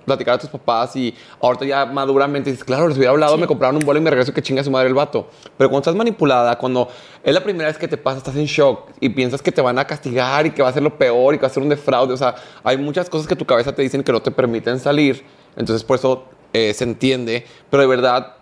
[0.05, 3.40] platicar a tus papás y ahorita ya maduramente dices, claro, les hubiera hablado, Sí.
[3.42, 5.29] me compraron un vuelo y me regreso, que chinga su madre el vato.
[5.59, 6.88] Pero cuando estás manipulada, cuando
[7.23, 9.79] es la primera vez que te pasa, estás en shock y piensas que te van
[9.79, 11.69] a castigar y que va a ser lo peor y que va a ser un
[11.69, 14.81] defraude, o sea, hay muchas cosas que tu cabeza te dicen que no te permiten
[14.81, 15.25] salir,
[15.57, 18.35] entonces por eso eh, se entiende, pero de verdad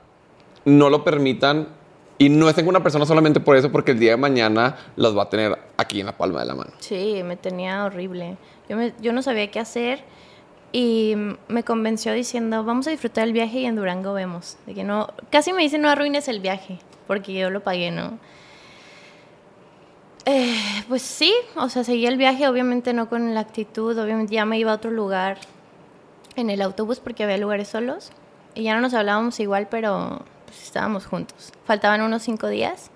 [0.65, 1.69] no lo permitan
[2.19, 5.17] y no es en una persona solamente por eso, porque el día de mañana las
[5.17, 6.71] va a tener aquí en la palma de la mano.
[6.79, 8.37] Sí, me tenía horrible.
[8.69, 10.03] Yo, me- yo no sabía qué hacer
[10.73, 11.15] y
[11.49, 14.57] me convenció diciendo, vamos a disfrutar el viaje y en Durango vemos.
[14.67, 18.19] De que no, casi me dice, no arruines el viaje, porque yo lo pagué, ¿no?
[20.27, 20.57] Eh,
[20.89, 24.59] pues sí, o sea, seguí el viaje, obviamente no con la actitud, obviamente ya me
[24.59, 25.37] iba a otro lugar
[26.37, 28.11] en el autobús porque había lugares solos.
[28.55, 30.25] y ya no nos hablábamos igual, pero
[30.63, 31.53] estábamos juntos.
[31.65, 32.91] Faltaban unos cinco días.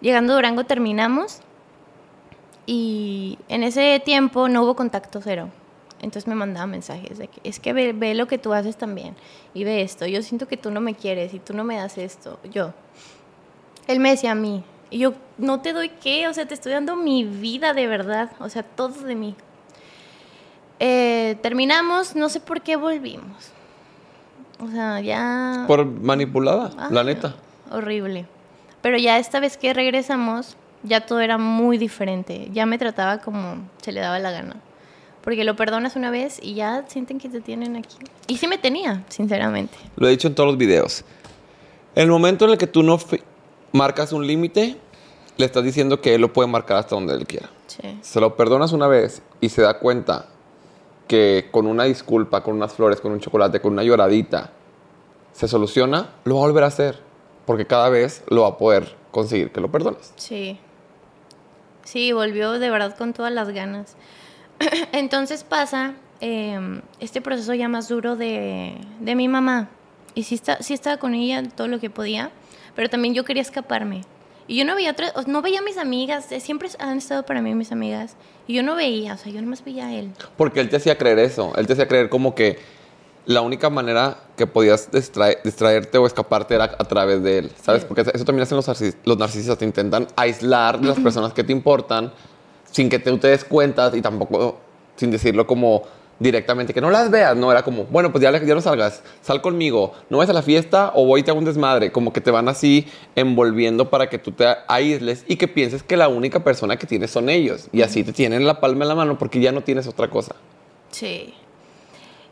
[0.00, 1.40] Llegando a Durango terminamos
[2.66, 5.50] y en ese tiempo no hubo contacto cero.
[6.00, 9.16] Entonces me mandaba mensajes de que es que ve, ve, lo que tú haces también
[9.54, 10.06] y ve esto.
[10.06, 12.38] Yo siento que tú no me quieres y tú no me das esto.
[12.50, 12.72] Yo.
[13.88, 14.62] Él me decía a mí.
[14.90, 18.30] Y yo, no te doy qué, o sea, te estoy dando mi vida de verdad,
[18.40, 19.34] o sea, todo de mí.
[20.80, 23.50] Eh, terminamos, no sé por qué volvimos.
[24.60, 25.64] O sea, ya...
[25.66, 27.34] Por manipulada, Ah, la neta.
[27.70, 28.26] Horrible.
[28.82, 32.48] Pero ya esta vez que regresamos, ya todo era muy diferente.
[32.52, 34.56] Ya me trataba como se le daba la gana.
[35.22, 37.96] Porque lo perdonas una vez y ya sienten que te tienen aquí.
[38.28, 39.76] Y sí me tenía, sinceramente.
[39.96, 41.04] Lo he dicho en todos los videos.
[41.94, 42.98] El momento en el que tú no
[43.72, 44.76] marcas un límite,
[45.36, 47.50] le estás diciendo que él lo puede marcar hasta donde él quiera.
[47.66, 47.98] Sí.
[48.00, 50.26] Se lo perdonas una vez y se da cuenta
[51.08, 54.52] que con una disculpa, con unas flores, con un chocolate, con una lloradita,
[55.32, 57.00] se soluciona, lo va a volver a hacer.
[57.46, 60.12] Porque cada vez lo va a poder conseguir que lo perdones.
[60.16, 60.60] Sí.
[61.82, 63.96] Sí, volvió de verdad con todas las ganas.
[64.92, 69.70] Entonces pasa eh, este proceso ya más duro de, de mi mamá.
[70.14, 72.30] Y sí, está, sí estaba con ella todo lo que podía,
[72.74, 74.02] pero también yo quería escaparme.
[74.48, 77.42] Y yo no veía otras, no veía a mis amigas, eh, siempre han estado para
[77.42, 78.16] mí mis amigas.
[78.46, 80.10] Y yo no veía, o sea, yo nomás veía a él.
[80.36, 81.52] Porque él te hacía creer eso.
[81.56, 82.58] Él te hacía creer como que
[83.26, 87.52] la única manera que podías distrae- distraerte o escaparte era a través de él.
[87.62, 87.84] ¿Sabes?
[87.84, 89.58] Porque eso también hacen los, narcis- los narcisistas.
[89.58, 92.10] Te intentan aislar de las personas que te importan
[92.72, 94.58] sin que tú te des cuenta y tampoco
[94.96, 95.82] sin decirlo como
[96.18, 96.74] directamente.
[96.74, 97.36] Que no las veas.
[97.36, 99.02] No, era como, bueno, pues ya, ya no salgas.
[99.22, 99.92] Sal conmigo.
[100.10, 101.92] No vayas a la fiesta o voy y te hago un desmadre.
[101.92, 105.96] Como que te van así envolviendo para que tú te aísles y que pienses que
[105.96, 107.68] la única persona que tienes son ellos.
[107.72, 110.34] Y así te tienen la palma en la mano porque ya no tienes otra cosa.
[110.90, 111.34] Sí.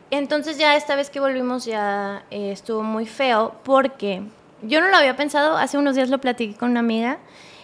[0.09, 4.21] Entonces ya esta vez que volvimos ya eh, estuvo muy feo porque
[4.61, 7.19] yo no lo había pensado, hace unos días lo platiqué con una amiga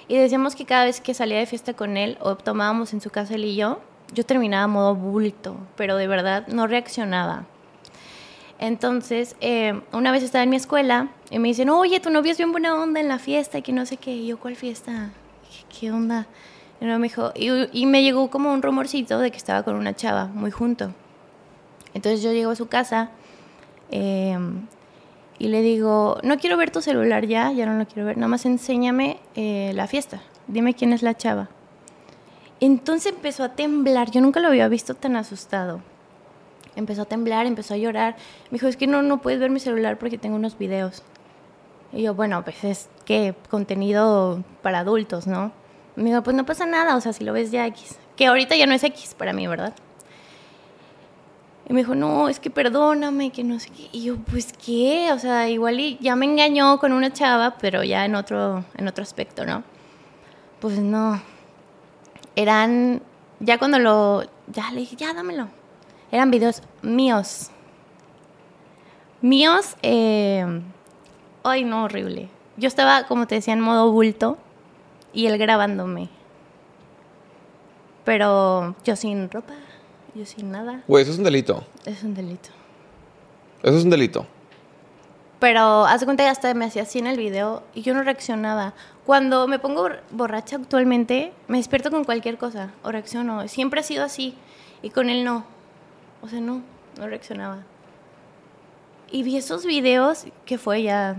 [0.09, 3.09] y decíamos que cada vez que salía de fiesta con él o tomábamos en su
[3.09, 3.79] casa él y yo,
[4.13, 7.45] yo terminaba modo bulto, pero de verdad no reaccionaba.
[8.59, 12.37] Entonces, eh, una vez estaba en mi escuela y me dicen, oye, tu novio es
[12.37, 14.15] bien buena onda en la fiesta y que no sé qué.
[14.15, 15.09] Y yo, ¿cuál fiesta?
[15.79, 16.27] ¿Qué, onda?
[17.33, 20.93] Y me llegó como un rumorcito de que estaba con una chava muy junto.
[21.93, 23.11] Entonces yo llego a su casa
[23.91, 24.37] eh,
[25.39, 28.27] y le digo, no quiero ver tu celular ya, ya no lo quiero ver, nada
[28.27, 31.49] más enséñame eh, la fiesta, dime quién es la chava.
[32.65, 35.81] Entonces empezó a temblar, yo nunca lo había visto tan asustado.
[36.77, 38.15] Empezó a temblar, empezó a llorar.
[38.51, 41.03] Me dijo, es que no, no puedes ver mi celular porque tengo unos videos.
[41.91, 45.51] Y yo, bueno, pues es que contenido para adultos, ¿no?
[45.97, 47.97] Me dijo, pues no pasa nada, o sea, si lo ves ya X.
[48.15, 49.73] Que ahorita ya no es X para mí, ¿verdad?
[51.67, 53.89] Y me dijo, no, es que perdóname, que no sé qué.
[53.91, 57.83] Y yo, pues qué, o sea, igual y ya me engañó con una chava, pero
[57.83, 59.65] ya en otro, en otro aspecto, ¿no?
[60.61, 61.32] Pues no.
[62.35, 63.01] Eran,
[63.39, 65.47] ya cuando lo, ya le dije, ya dámelo.
[66.11, 67.49] Eran videos míos.
[69.21, 70.61] Míos, eh,
[71.43, 72.29] ay no, horrible.
[72.57, 74.37] Yo estaba, como te decía, en modo bulto
[75.13, 76.09] y él grabándome.
[78.03, 79.53] Pero yo sin ropa,
[80.13, 80.83] yo sin nada.
[80.87, 81.63] Güey, eso es un delito.
[81.85, 82.49] Es un delito.
[83.61, 84.27] Eso es un delito.
[85.39, 88.73] Pero hace cuenta que hasta me hacía así en el video y yo no reaccionaba.
[89.05, 93.47] Cuando me pongo bor- borracha actualmente, me despierto con cualquier cosa o reacciono.
[93.47, 94.35] Siempre ha sido así
[94.81, 95.45] y con él no.
[96.21, 96.61] O sea, no,
[96.97, 97.59] no reaccionaba.
[99.11, 101.15] Y vi esos videos que fue ya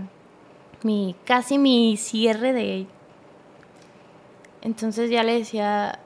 [0.83, 2.85] mi casi mi cierre de
[4.61, 5.99] entonces ya le decía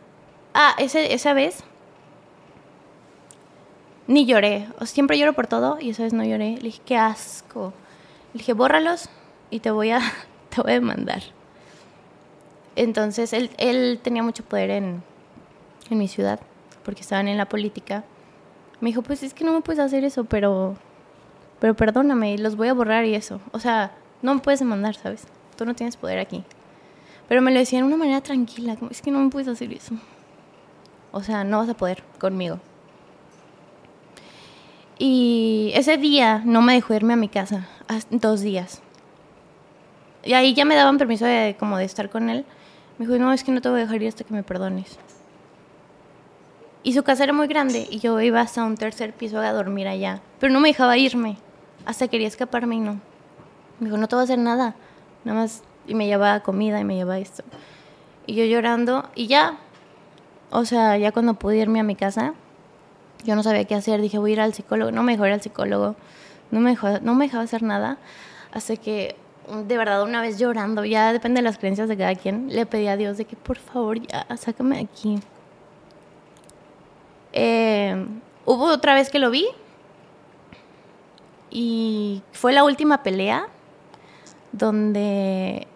[0.54, 1.64] ah ese, esa vez
[4.08, 6.98] ni lloré o siempre lloro por todo y esa vez no lloré le dije qué
[6.98, 7.74] asco
[8.34, 9.10] le dije bórralos
[9.50, 10.00] y te voy a
[10.50, 11.22] te voy a demandar
[12.76, 15.04] entonces él, él tenía mucho poder en,
[15.90, 16.40] en mi ciudad
[16.84, 18.04] porque estaban en la política
[18.82, 20.78] me dijo pues es que no me puedes hacer eso pero
[21.60, 23.42] pero perdóname, los voy a borrar y eso.
[23.52, 25.28] O sea, no me puedes demandar, ¿sabes?
[25.58, 26.44] Tú no tienes poder aquí.
[27.28, 29.72] Pero me lo decía de una manera tranquila, como, es que no me puedes hacer
[29.74, 29.96] eso.
[31.12, 32.60] O sea, no vas a poder conmigo.
[34.98, 37.68] Y ese día no me dejó irme a mi casa,
[38.10, 38.82] dos días.
[40.24, 42.46] Y ahí ya me daban permiso de, como de estar con él.
[43.00, 45.00] Me dijo, no, es que no te voy a dejar ir hasta que me perdones.
[46.84, 49.88] Y su casa era muy grande y yo iba hasta un tercer piso a dormir
[49.88, 50.22] allá.
[50.40, 51.38] Pero no me dejaba irme.
[51.86, 53.00] Hasta quería escaparme y no.
[53.80, 54.76] Me dijo, no te voy a hacer nada.
[55.24, 55.64] Nada más.
[55.88, 57.44] Y me llevaba comida y me llevaba esto.
[58.26, 59.58] Y yo llorando y ya.
[60.52, 62.34] O sea, ya cuando pude irme a mi casa,
[63.24, 64.02] yo no sabía qué hacer.
[64.02, 64.92] Dije, voy a ir al psicólogo.
[64.92, 65.96] No me dejó ir al psicólogo.
[66.52, 67.98] No me no me dejaba hacer nada.
[68.52, 69.16] Hasta que,
[69.50, 72.88] de verdad, una vez llorando, ya depende de las creencias de cada quien, le pedí
[72.88, 75.20] a Dios de que por favor ya, sácame de aquí.
[77.34, 78.06] Eh,
[78.46, 79.48] hubo otra vez que lo vi.
[81.52, 83.48] Y fue la última pelea
[84.52, 85.68] donde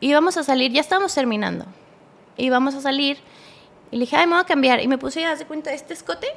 [0.00, 1.66] íbamos a salir, ya estábamos terminando.
[2.36, 3.18] Íbamos a salir
[3.90, 4.80] y le dije, ay, me voy a cambiar.
[4.80, 6.28] Y me puse, ya de cuenta, este escote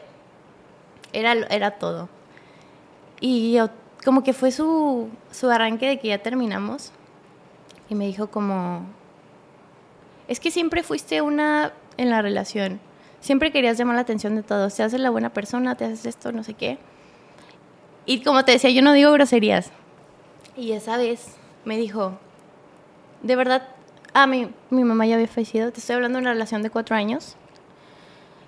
[1.14, 2.10] era, era todo.
[3.22, 3.70] Y yo,
[4.04, 6.92] como que fue su, su arranque de que ya terminamos.
[7.90, 8.86] Y me dijo como,
[10.28, 12.80] es que siempre fuiste una en la relación.
[13.20, 14.76] Siempre querías llamar la atención de todos.
[14.76, 16.78] Te haces la buena persona, te haces esto, no sé qué.
[18.06, 19.72] Y como te decía, yo no digo groserías.
[20.58, 21.36] Y esa vez
[21.66, 22.18] me dijo,
[23.22, 23.70] de verdad,
[24.14, 25.72] ah, mi, mi mamá ya había fallecido.
[25.72, 27.36] Te estoy hablando de una relación de cuatro años.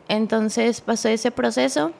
[0.08, 1.92] Entonces pasó ese proceso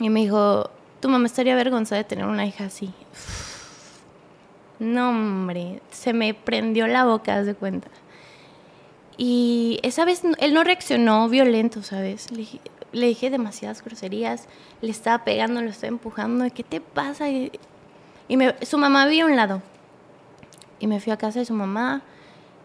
[0.00, 2.92] y me dijo, tu mamá estaría avergonzada de tener una hija así.
[4.78, 7.88] No, hombre, se me prendió la boca, de cuenta.
[9.16, 12.30] Y esa vez él no reaccionó violento, ¿sabes?
[12.30, 12.60] Le dije,
[12.92, 14.46] le dije demasiadas groserías,
[14.80, 17.28] le estaba pegando, lo estaba empujando, ¿qué te pasa?
[17.28, 17.50] Y,
[18.28, 19.62] me, su mamá vio a un lado.
[20.78, 22.02] Y me fui a casa de su mamá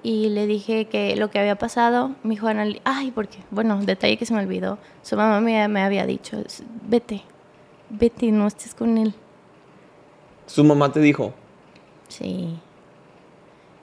[0.04, 2.48] y le dije que lo que había pasado, me dijo,
[2.84, 6.44] ay, porque, bueno, detalle que se me olvidó, su mamá me había dicho,
[6.88, 7.24] vete,
[7.94, 9.14] vete, no estés con él.
[10.46, 11.34] ¿Su mamá te dijo?
[12.08, 12.60] Sí.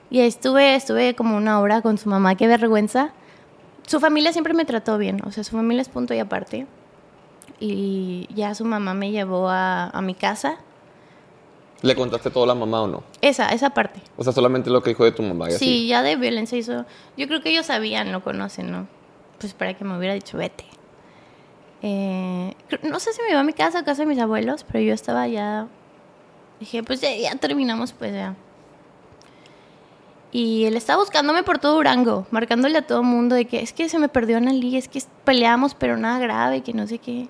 [0.09, 3.13] Y estuve, estuve como una hora con su mamá, qué vergüenza.
[3.87, 6.67] Su familia siempre me trató bien, o sea, su familia es punto y aparte.
[7.59, 10.57] Y ya su mamá me llevó a, a mi casa.
[11.81, 13.03] ¿Le contaste todo a la mamá o no?
[13.21, 14.01] Esa, esa parte.
[14.17, 15.49] O sea, solamente lo que dijo de tu mamá.
[15.49, 16.85] Y sí, ya de violencia hizo.
[17.17, 18.87] Yo creo que ellos sabían, lo conocen, ¿no?
[19.39, 20.65] Pues para que me hubiera dicho, vete.
[21.81, 24.83] Eh, no sé si me iba a mi casa, a casa de mis abuelos, pero
[24.83, 25.67] yo estaba ya.
[26.59, 28.35] Dije, pues ya, ya terminamos, pues ya.
[30.31, 33.89] Y él estaba buscándome por todo Durango, marcándole a todo mundo de que es que
[33.89, 37.27] se me perdió Analí, es que peleamos, pero nada grave, que no sé qué.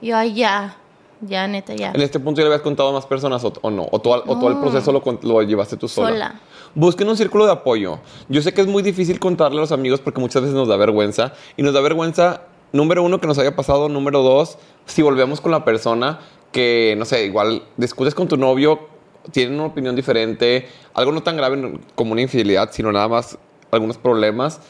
[0.00, 0.76] Y yo, ay, ya,
[1.20, 1.92] ya, neta, ya.
[1.92, 3.86] ¿En este punto ya le habías contado a más personas o, no?
[3.92, 6.08] ¿O todo, o todo el proceso lo, lo, llevaste tú sola?
[6.08, 6.40] Sola.
[6.74, 8.00] Busquen un círculo de apoyo.
[8.28, 10.76] Yo sé que es muy difícil contarle a los amigos porque muchas veces nos da
[10.76, 11.34] vergüenza.
[11.56, 12.42] Y nos da vergüenza,
[12.72, 13.88] número uno, que nos haya pasado.
[13.88, 18.92] Número dos, si volvemos con la persona que, no sé, igual discutes con tu novio
[19.30, 23.38] tienen una opinión diferente, algo no tan grave como una infidelidad, sino nada más
[23.70, 24.60] algunos problemas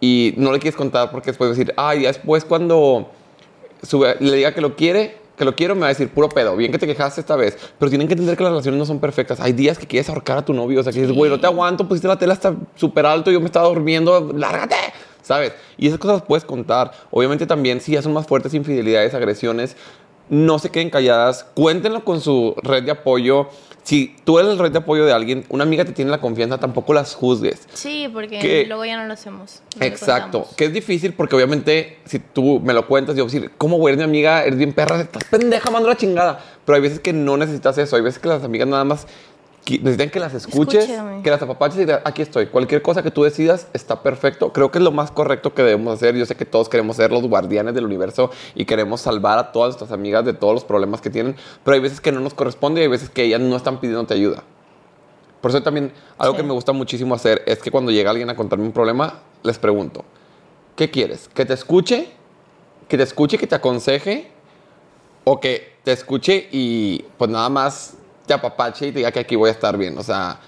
[0.00, 3.10] y no le quieres contar porque después decir, ay, después cuando
[4.20, 6.56] le diga que lo quiere, que lo quiero, me va a decir puro pedo.
[6.56, 9.00] Bien que te quejaste esta vez, pero tienen que entender que las relaciones no son
[9.00, 9.40] perfectas.
[9.40, 11.46] Hay días que quieres ahorcar a tu novio, o sea, que dices, güey, no te
[11.46, 14.76] aguanto, pusiste la tela hasta súper alto, yo me estaba durmiendo, lárgate,
[15.24, 15.52] ¿sabes?
[15.76, 16.92] Y esas cosas puedes contar.
[17.10, 19.76] Obviamente también, si ya son más fuertes infidelidades, agresiones,
[20.28, 23.48] no se queden calladas, cuéntenlo con su red de apoyo
[23.84, 26.58] si tú eres el red de apoyo de alguien, una amiga te tiene la confianza,
[26.58, 27.68] tampoco las juzgues.
[27.74, 29.60] Sí, porque luego ya no lo hacemos.
[29.78, 30.48] exacto.
[30.56, 33.76] Que es difícil porque obviamente si tú me lo cuentas, yo voy a decir, ¿cómo
[33.76, 34.42] güey, mi amiga?
[34.42, 36.42] Eres bien perra, estás pendeja, mando la chingada.
[36.64, 37.94] Pero hay veces que no necesitas eso.
[37.96, 39.06] Hay veces que las amigas nada más
[39.66, 40.86] necesitan que las escuches,
[41.22, 42.46] que las apapaches y aquí estoy.
[42.46, 44.52] Cualquier cosa que tú decidas está perfecto.
[44.52, 46.16] Creo que es lo más correcto que debemos hacer.
[46.16, 49.70] Yo sé que todos queremos ser los guardianes del universo y queremos salvar a todas
[49.70, 52.80] nuestras amigas de todos los problemas que tienen, pero hay veces que no nos corresponde
[52.80, 54.42] y hay veces que ellas no están pidiéndote ayuda.
[55.40, 58.36] Por eso también algo que me gusta muchísimo hacer es que cuando llega alguien a
[58.36, 60.04] contarme un problema, les pregunto,
[60.76, 61.28] ¿qué quieres?
[61.28, 62.08] ¿Que te escuche?
[62.88, 64.30] ¿Que te escuche, que te aconseje?
[65.24, 69.36] ¿O que te escuche y pues nada más te apapache y te diga que aquí
[69.36, 69.96] voy a estar bien.
[69.98, 70.38] O sea,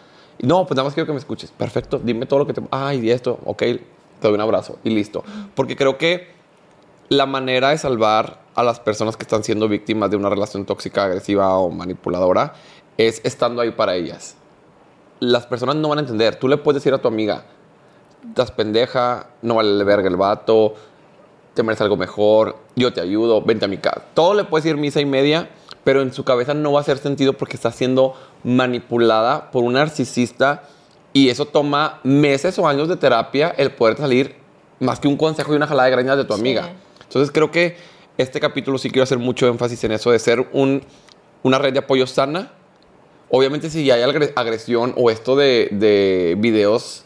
[0.40, 1.50] no, pues nada más quiero que me escuches.
[1.50, 2.62] Perfecto, dime todo lo que te...
[2.70, 3.82] Ay, y esto, ok, te
[4.22, 5.24] doy un abrazo y listo.
[5.54, 6.34] Porque creo que
[7.08, 11.04] la manera de salvar a las personas que están siendo víctimas de una relación tóxica,
[11.04, 12.54] agresiva o manipuladora
[12.96, 14.36] es estando ahí para ellas.
[15.20, 16.36] Las personas no van a entender.
[16.36, 17.44] Tú le puedes decir a tu amiga,
[18.26, 20.74] estás pendeja, no vale verga el vato,
[21.54, 24.02] te mereces algo mejor, yo te ayudo, vente a mi casa.
[24.14, 25.48] Todo le puedes decir misa y media
[25.86, 29.74] pero en su cabeza no va a hacer sentido porque está siendo manipulada por un
[29.74, 30.64] narcisista
[31.12, 34.34] y eso toma meses o años de terapia el poder salir
[34.80, 36.72] más que un consejo y una jalada de greñas de tu amiga.
[37.04, 37.76] Entonces creo que
[38.18, 40.82] este capítulo sí quiero hacer mucho énfasis en eso de ser un,
[41.44, 42.50] una red de apoyo sana.
[43.30, 44.02] Obviamente si hay
[44.34, 47.04] agresión o esto de, de videos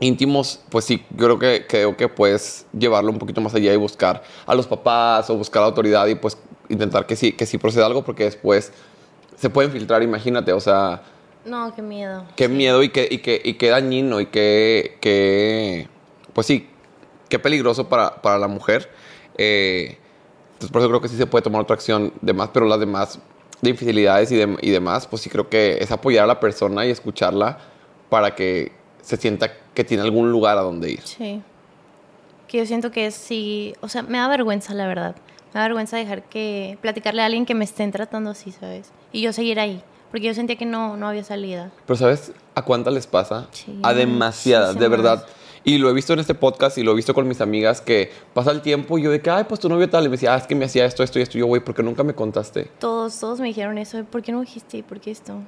[0.00, 4.24] íntimos, pues sí, creo que creo que puedes llevarlo un poquito más allá y buscar
[4.46, 6.36] a los papás o buscar a la autoridad y pues
[6.68, 8.72] intentar que sí, que sí proceda algo porque después
[9.36, 11.02] se pueden filtrar, imagínate, o sea...
[11.44, 12.24] No, qué miedo.
[12.36, 15.88] Qué miedo y qué, y, qué, y qué dañino y qué, qué,
[16.32, 16.68] pues sí,
[17.28, 18.90] qué peligroso para, para la mujer.
[19.36, 19.98] Eh,
[20.54, 22.80] entonces por eso creo que sí se puede tomar otra acción de más, pero las
[22.80, 23.18] demás
[23.60, 26.86] de infidelidades y, de- y demás, pues sí creo que es apoyar a la persona
[26.86, 27.58] y escucharla
[28.08, 31.00] para que se sienta que tiene algún lugar a donde ir.
[31.02, 31.42] Sí.
[32.48, 35.16] Que yo siento que sí, o sea, me da vergüenza, la verdad.
[35.54, 38.90] Me da vergüenza dejar que platicarle a alguien que me estén tratando así, ¿sabes?
[39.12, 39.80] Y yo seguir ahí,
[40.10, 41.70] porque yo sentía que no, no había salida.
[41.86, 43.46] Pero ¿sabes a cuántas les pasa?
[43.52, 45.24] Sí, a demasiadas, de verdad.
[45.62, 48.10] Y lo he visto en este podcast y lo he visto con mis amigas que
[48.34, 50.04] pasa el tiempo y yo de que, ay, pues tu novio tal.
[50.04, 51.38] Y me decía, ah, es que me hacía esto, esto y esto.
[51.38, 52.70] Y yo, güey, ¿por qué nunca me contaste?
[52.80, 54.78] Todos, todos me dijeron eso, ¿por qué no dijiste?
[54.78, 55.38] ¿Y por qué esto?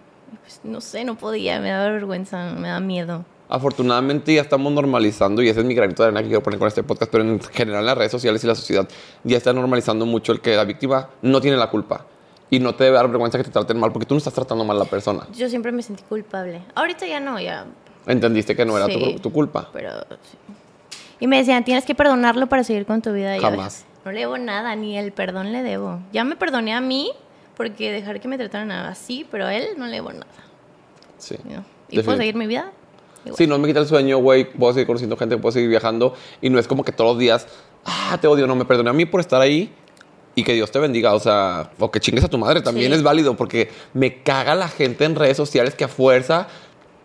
[0.43, 3.25] Pues, no sé, no podía, me daba vergüenza, me da miedo.
[3.49, 6.67] Afortunadamente ya estamos normalizando, y ese es mi granito de arena que quiero poner con
[6.69, 8.89] este podcast, pero en general en las redes sociales y la sociedad
[9.25, 12.07] ya está normalizando mucho el que la víctima no tiene la culpa.
[12.51, 14.65] Y no te debe dar vergüenza que te traten mal, porque tú no estás tratando
[14.65, 15.27] mal a la persona.
[15.35, 16.63] Yo siempre me sentí culpable.
[16.75, 17.67] Ahorita ya no, ya,
[18.07, 19.17] Entendiste que no era tu- Sí.
[19.21, 19.69] tu, culpa.
[19.73, 19.91] pero
[20.23, 20.39] sí.
[21.19, 23.37] Y me decían, tienes que perdonarlo para seguir con tu vida.
[23.37, 23.85] Y yo, Jamás.
[24.05, 25.99] no le debo nada, ni el perdón le debo.
[26.13, 27.11] Ya me perdoné a mí
[27.57, 30.27] porque dejar que me trataran así, pero a él no le debo nada.
[31.19, 31.37] Sí.
[31.45, 31.65] ¿no?
[31.89, 32.71] Y puedo seguir mi vida.
[33.35, 34.45] Sí, no me quita el sueño, güey.
[34.51, 36.15] Puedo seguir conociendo gente, puedo seguir viajando.
[36.41, 37.47] Y no es como que todos los días,
[37.85, 38.47] ah, te odio.
[38.47, 39.73] No, me perdoné a mí por estar ahí.
[40.35, 41.15] Y que Dios te bendiga.
[41.15, 42.99] O sea, o que chingues a tu madre también Sí.
[42.99, 43.37] es válido.
[43.37, 46.47] Porque me caga la gente en redes sociales que a fuerza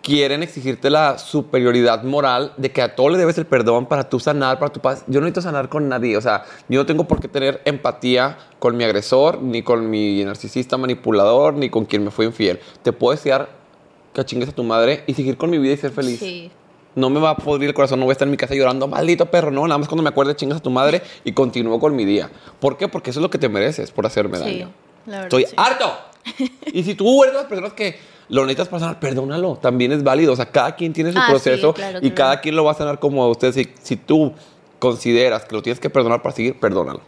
[0.02, 4.20] quieren exigirte la superioridad moral de que a todo le debes el perdón para tú
[4.20, 5.04] sanar, para tu paz.
[5.08, 6.18] Yo no necesito sanar con nadie.
[6.18, 10.24] O sea, yo no tengo por qué tener empatía con mi agresor, ni con mi
[10.26, 12.60] narcisista manipulador, ni con quien me fue infiel.
[12.82, 13.61] Te puedo desear
[14.14, 16.20] que chingues a tu madre y seguir con mi vida y ser feliz.
[16.20, 16.52] Sí.
[16.96, 18.86] No me va a podrir el corazón, no voy a estar en mi casa llorando,
[18.88, 21.96] maldito perro, no, nada más cuando me acuerde chingas a tu madre y continúo con
[21.96, 22.30] mi día.
[22.60, 22.90] ¿Por qué?
[22.90, 24.72] Porque eso es lo que te mereces por hacerme Sí, daño.
[25.06, 25.24] la verdad.
[25.40, 25.54] Estoy sí.
[25.56, 25.94] harto.
[26.74, 27.98] y si tú eres de las personas que
[28.28, 30.34] lo necesitas para sanar, perdónalo, también es válido.
[30.34, 32.16] O sea, cada quien tiene su Ah, sí, proceso claro, y claro.
[32.16, 33.54] cada quien lo va a sanar como a usted.
[33.54, 34.34] Si, si tú
[34.80, 37.00] consideras que lo tienes que perdonar para seguir, perdónalo.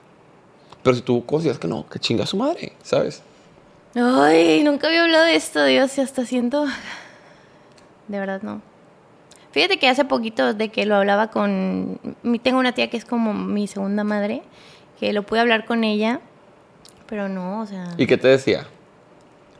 [0.82, 3.22] Pero si tú consideras que no, que chinga a su madre, ¿sabes?
[3.96, 6.66] Ay, nunca había hablado de esto, Dios, y hasta siento...
[8.08, 8.62] De verdad, no.
[9.52, 12.00] Fíjate que hace poquito de que lo hablaba con...
[12.42, 14.42] Tengo una tía que es como mi segunda madre,
[15.00, 16.22] que lo pude hablar con ella,
[17.08, 17.94] pero no, o sea...
[17.98, 18.66] ¿Y qué te decía?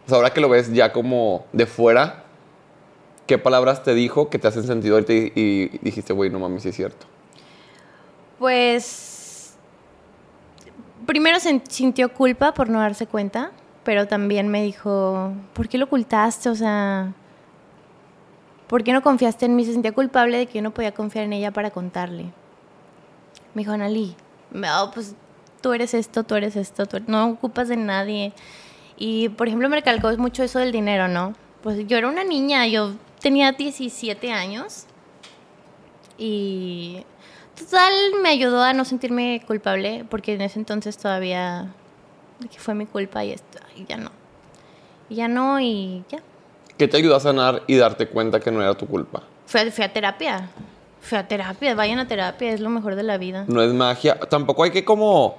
[0.06, 2.24] O sea, ahora que lo ves ya como de fuera,
[3.28, 6.64] ¿qué palabras te dijo que te hacen sentido ahorita y, y dijiste, güey, no mames,
[6.64, 7.06] sí es cierto?
[8.40, 9.56] Pues
[11.06, 13.52] primero sen- sintió culpa por no darse cuenta,
[13.84, 16.50] pero también me dijo, ¿por qué lo ocultaste?
[16.50, 17.14] O sea,
[18.68, 19.66] ¿por qué no confiaste en mí?
[19.66, 22.26] Se sentía culpable de que yo no podía confiar en ella para contarle.
[23.54, 24.16] Me dijo, Analí,
[24.52, 25.16] no, pues
[25.62, 28.34] tú eres esto, tú eres esto, tú eres- no ocupas de nadie.
[28.98, 31.34] Y, por ejemplo, me recalcó mucho eso del dinero, ¿no?
[31.62, 34.86] Pues yo era una niña, yo tenía 17 años
[36.18, 37.04] y
[37.58, 41.74] total me ayudó a no sentirme culpable porque en ese entonces todavía
[42.50, 44.12] que fue mi culpa y esto, y ya no.
[45.10, 46.20] Y ya no y ya.
[46.78, 49.24] ¿Qué te ayudó a sanar y darte cuenta que no era tu culpa?
[49.46, 50.50] Fui a, fui a terapia.
[51.02, 53.46] Fui a terapia, vayan a terapia, es lo mejor de la vida.
[53.48, 54.20] No es magia.
[54.20, 55.38] Tampoco hay que como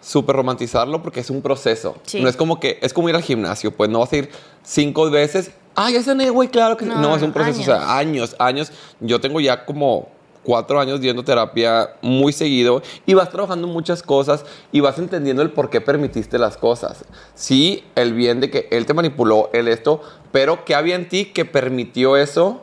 [0.00, 1.96] súper romantizarlo porque es un proceso.
[2.04, 2.20] Sí.
[2.20, 4.30] No es como que, es como ir al gimnasio, pues no vas a ir
[4.62, 5.52] cinco veces.
[5.74, 6.90] Ah, ya cené, güey, claro que sí".
[6.90, 7.16] No, no.
[7.16, 8.72] es un proceso, o sea, años, años.
[9.00, 10.08] Yo tengo ya como
[10.44, 15.50] cuatro años yendo terapia muy seguido y vas trabajando muchas cosas y vas entendiendo el
[15.50, 17.04] por qué permitiste las cosas.
[17.34, 20.00] Sí, el bien de que él te manipuló, él esto,
[20.32, 22.62] pero ¿qué había en ti que permitió eso?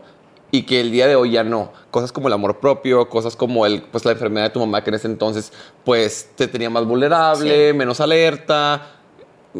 [0.51, 1.71] y que el día de hoy ya no.
[1.91, 4.89] Cosas como el amor propio, cosas como el, pues, la enfermedad de tu mamá que
[4.89, 5.53] en ese entonces
[5.83, 7.77] pues te tenía más vulnerable, Sí.
[7.77, 8.98] menos alerta,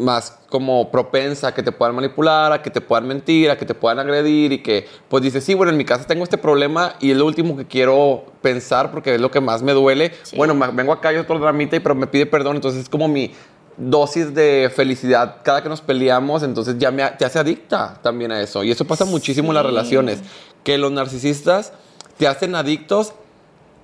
[0.00, 3.64] más como propensa a que te puedan manipular, a que te puedan mentir, a que
[3.66, 6.96] te puedan agredir y que pues dices, sí, bueno, en mi casa tengo este problema
[7.00, 10.12] y es lo último que quiero pensar porque es lo que más me duele.
[10.22, 10.36] Sí.
[10.36, 13.32] Bueno, vengo acá y otro dramita y pero me pide perdón, entonces es como mi
[13.76, 18.40] dosis de felicidad cada que nos peleamos, entonces ya me, te hace adicta también a
[18.40, 18.64] eso.
[18.64, 19.68] Y eso pasa muchísimo en las Sí.
[19.70, 20.18] relaciones,
[20.64, 21.72] que los narcisistas
[22.18, 23.14] te hacen adictos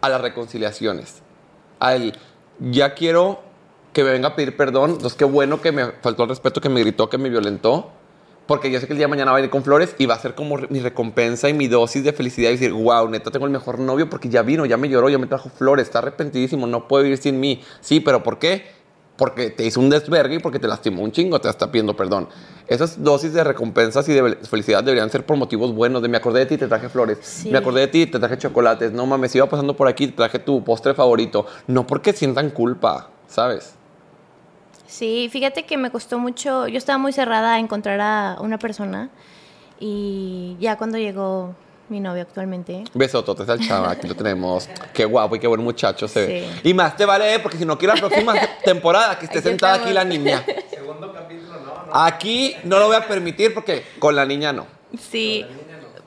[0.00, 1.22] a las reconciliaciones.
[1.78, 2.12] Al
[2.58, 3.40] ya quiero
[3.96, 6.68] que me venga a pedir perdón, entonces qué bueno que me faltó el respeto, que
[6.68, 7.92] me gritó, que me violentó,
[8.46, 10.14] porque yo sé que el día de mañana va a venir con flores y va
[10.16, 13.46] a ser como mi recompensa y mi dosis de felicidad y decir, wow, neta, tengo
[13.46, 16.66] el mejor novio porque ya vino, ya me lloró, ya me trajo flores, está arrepentidísimo,
[16.66, 17.62] no puede vivir sin mí.
[17.80, 18.66] Sí, pero ¿por qué?
[19.16, 22.28] Porque te hizo un desvergue y porque te lastimó un chingo, te está pidiendo perdón.
[22.68, 26.40] Esas dosis de recompensas y de felicidad deberían ser por motivos buenos, de me acordé
[26.40, 27.50] de ti, te traje flores, Sí.
[27.50, 30.38] me acordé de ti, te traje chocolates, no mames, iba pasando por aquí, te traje
[30.38, 33.72] tu postre favorito, no porque sientan culpa, ¿sabes?
[34.86, 39.10] Sí, fíjate que me costó mucho, yo estaba muy cerrada a encontrar a una persona
[39.80, 41.54] y ya cuando llegó
[41.88, 44.68] mi novio actualmente, Besototes al chava, aquí lo tenemos.
[44.92, 46.50] Qué guapo y qué buen muchacho se ve.
[46.64, 48.34] Y más te vale, porque si no quiero la próxima
[48.64, 50.44] temporada que esté sentada aquí la niña.
[50.68, 51.94] Segundo capítulo, no, no.
[51.94, 54.66] Aquí no lo voy a permitir porque con la niña no.
[54.98, 55.44] Sí,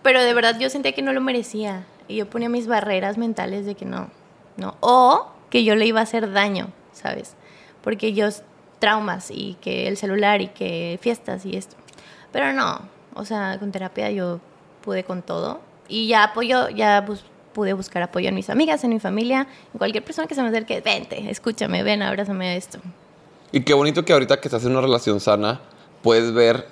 [0.02, 1.86] pero de verdad yo sentía que no lo merecía.
[2.08, 4.10] Y yo ponía mis barreras mentales de que no,
[4.58, 4.76] no.
[4.80, 7.36] O que yo le iba a hacer daño, ¿sabes?
[7.84, 8.28] Porque yo
[8.80, 11.76] traumas y que el celular y que fiestas y esto.
[12.32, 12.82] Pero no,
[13.16, 14.40] o sea, con terapia yo
[14.82, 15.60] pude con todo.
[15.88, 17.06] Y ya apoyo, ya
[17.54, 20.50] pude buscar apoyo en mis amigas, en mi familia, en cualquier persona que se me
[20.50, 22.80] acerque, vente, escúchame, ven, abrázame esto.
[23.52, 25.60] Y qué bonito que ahorita que estás en una relación sana,
[26.04, 26.68] puedes ver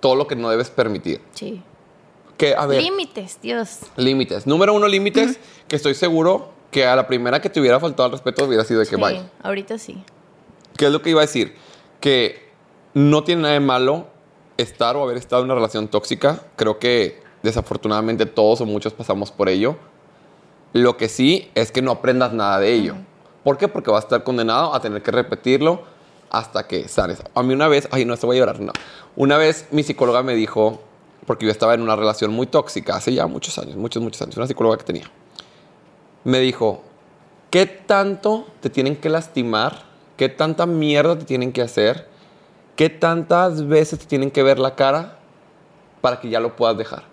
[0.00, 1.22] todo lo que no debes permitir.
[1.32, 1.62] Sí.
[2.36, 3.78] Que, a ver, Límites, Dios.
[3.96, 4.46] límites.
[4.46, 8.12] Número uno, límites, que estoy seguro que a la primera que te hubiera faltado al
[8.12, 9.22] respeto hubiera sido de que Sí, bye.
[9.42, 10.02] ahorita sí.
[10.76, 11.54] ¿Qué es lo que iba a decir?
[12.00, 12.50] Que
[12.94, 14.06] no tiene nada de malo
[14.56, 16.42] estar o haber estado en una relación tóxica.
[16.56, 19.76] Creo que desafortunadamente todos o muchos pasamos por ello.
[20.72, 22.96] Lo que sí es que no aprendas nada de ello.
[23.44, 23.68] ¿Por qué?
[23.68, 25.82] Porque vas a estar condenado a tener que repetirlo
[26.30, 27.22] hasta que sanes.
[27.34, 28.72] A mí una vez, ay no, se voy a llorar, no.
[29.14, 30.80] Una vez mi psicóloga me dijo,
[31.26, 34.36] porque yo estaba en una relación muy tóxica hace ya muchos años, muchos, muchos años,
[34.36, 35.10] una psicóloga que tenía.
[36.24, 36.82] Me dijo,
[37.50, 39.93] ¿qué tanto te tienen que lastimar?
[40.16, 42.08] ¿Qué tanta mierda te tienen que hacer?
[42.76, 45.18] ¿Qué tantas veces te tienen que ver la cara
[46.00, 47.04] para que ya lo puedas dejar?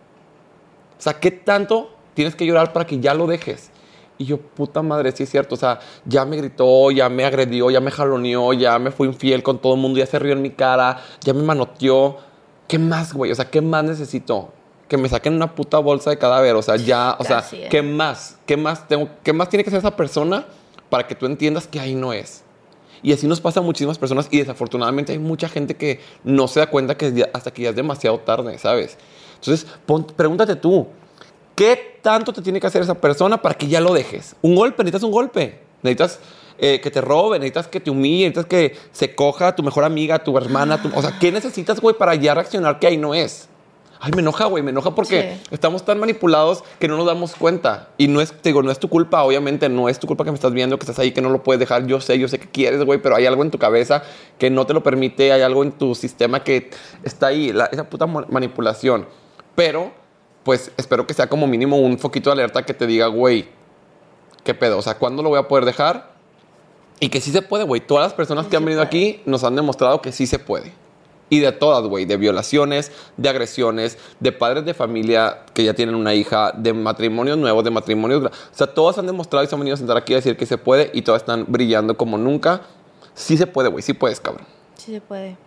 [0.98, 3.72] O sea, ¿qué tanto tienes que llorar para que ya lo dejes?
[4.20, 5.56] Y yo, puta madre, sí es cierto.
[5.56, 9.42] O sea, ya me gritó, ya me agredió, ya me jaloneó, ya me fue infiel
[9.42, 12.18] con todo el mundo, ya se rió en mi cara, ya me manoteó.
[12.68, 13.32] ¿Qué más, güey?
[13.32, 14.54] O sea, ¿qué más necesito?
[14.88, 16.56] Que me saquen una puta bolsa de cadáver.
[16.56, 17.68] O sea, ya, o sea, ¿eh?
[17.72, 18.38] ¿qué más?
[18.46, 20.46] ¿Qué más, tengo, ¿Qué más tiene que hacer esa persona
[20.92, 22.44] para que tú entiendas que ahí no es?
[23.04, 26.60] Y así nos pasa a muchísimas personas y desafortunadamente hay mucha gente que no se
[26.60, 28.98] da cuenta que hasta que ya es demasiado tarde, ¿sabes?
[29.36, 29.66] Entonces,
[30.16, 30.88] pregúntate tú,
[31.56, 34.36] ¿qué tanto te tiene que hacer esa persona para que ya lo dejes?
[34.42, 35.60] Un golpe, necesitas un golpe.
[35.82, 36.20] Necesitas
[36.60, 40.24] eh, que te robe, necesitas que te humille, necesitas que se coja tu mejor amiga,
[40.24, 43.50] tu hermana, tu- o sea, ¿qué necesitas, güey, para ya reaccionar que ahí no es?
[44.04, 45.48] Ay, me enoja, güey, me enoja porque Sí.
[45.52, 47.90] estamos tan manipulados que no nos damos cuenta.
[48.00, 50.32] Y no es, te digo, no es tu culpa, obviamente, no es tu culpa que
[50.32, 51.86] me estás viendo, que estás ahí, que no lo puedes dejar.
[51.86, 54.02] Yo sé, yo sé que quieres, güey, pero hay algo en tu cabeza
[54.40, 56.72] que no te lo permite, hay algo en tu sistema que
[57.04, 59.06] está ahí, la- esa puta ma- manipulación.
[59.56, 59.92] Pero,
[60.44, 63.50] pues, espero que sea como mínimo un foquito de alerta que te diga, güey,
[64.44, 64.80] ¿qué pedo?
[64.80, 66.10] O sea, ¿cuándo lo voy a poder dejar?
[67.00, 67.82] Y que sí se puede, güey.
[67.82, 68.88] Todas las personas Sí que han venido puede.
[68.88, 70.72] aquí nos han demostrado que sí se puede.
[71.32, 75.96] Y de todas, güey, de violaciones, de agresiones, de padres de familia que ya tienen
[75.96, 78.26] una hija, de matrimonios nuevos, de matrimonios...
[78.26, 80.46] O sea, todas han demostrado y se han venido a sentar aquí a decir que
[80.46, 82.64] se puede y todas están brillando como nunca.
[83.14, 84.46] Sí se puede, güey, sí puedes, cabrón.
[84.76, 85.38] Sí se puede.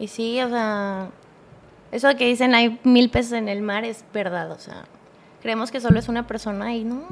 [0.00, 1.10] Y sí, o sea,
[1.92, 4.84] eso de que dicen hay mil peces en el mar es verdad, o sea,
[5.42, 7.06] creemos que solo es una persona y no.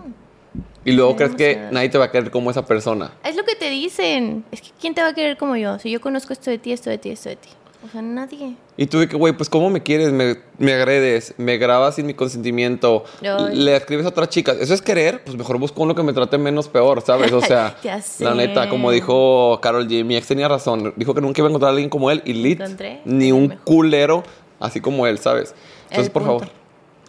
[0.84, 3.12] Y luego crees que nadie te va a querer como esa persona.
[3.24, 4.44] Es lo que te dicen.
[4.50, 5.78] Es que ¿quién te va a querer como yo?
[5.78, 7.48] Si yo conozco esto de ti, esto de ti, esto de ti.
[7.86, 8.56] O sea, nadie.
[8.76, 10.10] Y tú de que, güey, pues ¿cómo me quieres?
[10.12, 13.54] Me, me agredes, me grabas sin mi consentimiento, Ay.
[13.56, 14.56] le escribes a otras chicas.
[14.60, 15.22] ¿Eso es querer?
[15.24, 17.32] Pues mejor busco uno que me trate menos peor, ¿sabes?
[17.32, 17.76] O sea,
[18.18, 20.92] la neta, como dijo Carol G, mi ex tenía razón.
[20.96, 22.60] Dijo que nunca iba a encontrar a alguien como él y lit,
[23.04, 23.64] ni un mejor.
[23.64, 24.22] culero
[24.58, 25.54] así como él, ¿sabes?
[25.84, 26.38] Entonces, El por punto.
[26.40, 26.54] favor.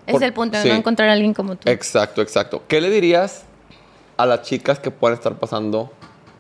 [0.05, 0.69] Es Por- el punto de sí.
[0.69, 1.69] no encontrar a alguien como tú.
[1.69, 2.61] Exacto, exacto.
[2.67, 3.43] ¿Qué le dirías
[4.15, 5.91] a las chicas que puedan estar pasando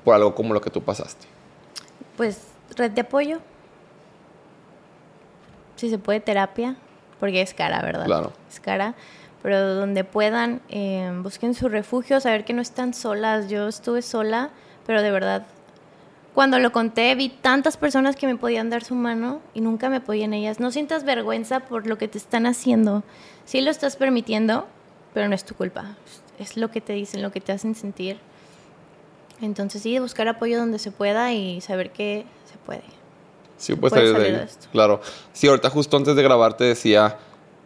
[0.05, 1.25] por algo como lo que tú pasaste?
[2.15, 2.37] Pues
[2.75, 3.39] red de apoyo.
[5.77, 6.75] Si se puede, terapia,
[7.19, 8.05] porque es cara, ¿verdad?
[8.05, 8.33] Claro.
[8.49, 8.95] Es cara.
[9.41, 13.47] Pero donde puedan, eh, busquen su refugio, saber que no están solas.
[13.47, 14.49] Yo estuve sola,
[14.85, 15.45] pero de verdad,
[16.33, 19.97] cuando lo conté, vi tantas personas que me podían dar su mano y nunca me
[19.97, 20.59] apoyé en ellas.
[20.59, 23.03] No sientas vergüenza por lo que te están haciendo.
[23.45, 24.67] Sí lo estás permitiendo,
[25.13, 25.95] pero no es tu culpa.
[26.39, 28.19] Es lo que te dicen, lo que te hacen sentir.
[29.41, 32.83] Entonces sí, buscar apoyo donde se pueda y saber que se puede.
[33.57, 34.67] Sí, Se puedes puede salir de esto.
[34.71, 35.01] Claro.
[35.33, 37.17] Sí, ahorita justo antes de grabar te decía